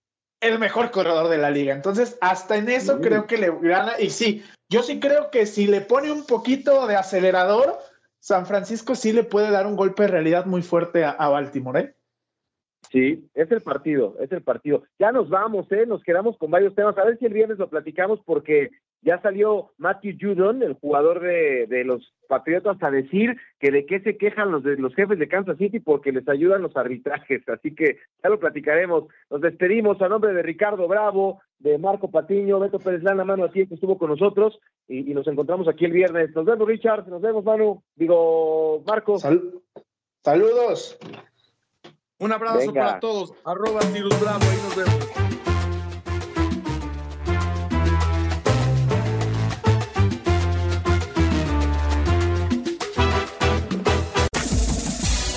[0.42, 1.74] el mejor corredor de la liga.
[1.74, 4.00] Entonces, hasta en eso creo que le gana.
[4.00, 7.80] Y sí, yo sí creo que si le pone un poquito de acelerador,
[8.20, 11.80] San Francisco sí le puede dar un golpe de realidad muy fuerte a, a Baltimore.
[11.80, 11.96] ¿eh?
[12.92, 14.84] Sí, es el partido, es el partido.
[15.00, 15.86] Ya nos vamos, ¿eh?
[15.86, 16.98] Nos quedamos con varios temas.
[16.98, 18.72] A ver si el viernes lo platicamos porque
[19.06, 24.00] Ya salió Matthew Judon, el jugador de, de los Patriotas, a decir que de qué
[24.00, 27.48] se quejan los, de, los jefes de Kansas City porque les ayudan los arbitrajes.
[27.48, 29.04] Así que ya lo platicaremos.
[29.30, 33.68] Nos despedimos a nombre de Ricardo Bravo, de Marco Patiño, Beto Pérez Lana, Manu aquí
[33.68, 36.36] que estuvo con nosotros y, nos encontramos aquí el viernes.
[36.36, 37.08] Nos vemos, Richard.
[37.08, 37.84] Nos vemos, Manu.
[37.94, 39.20] Digo, Marco.
[40.24, 40.98] saludos.
[42.18, 43.34] Un abrazo para todos.
[43.46, 44.40] Arroba Tirus Bravo.
[44.42, 45.45] Ahí nos vemos.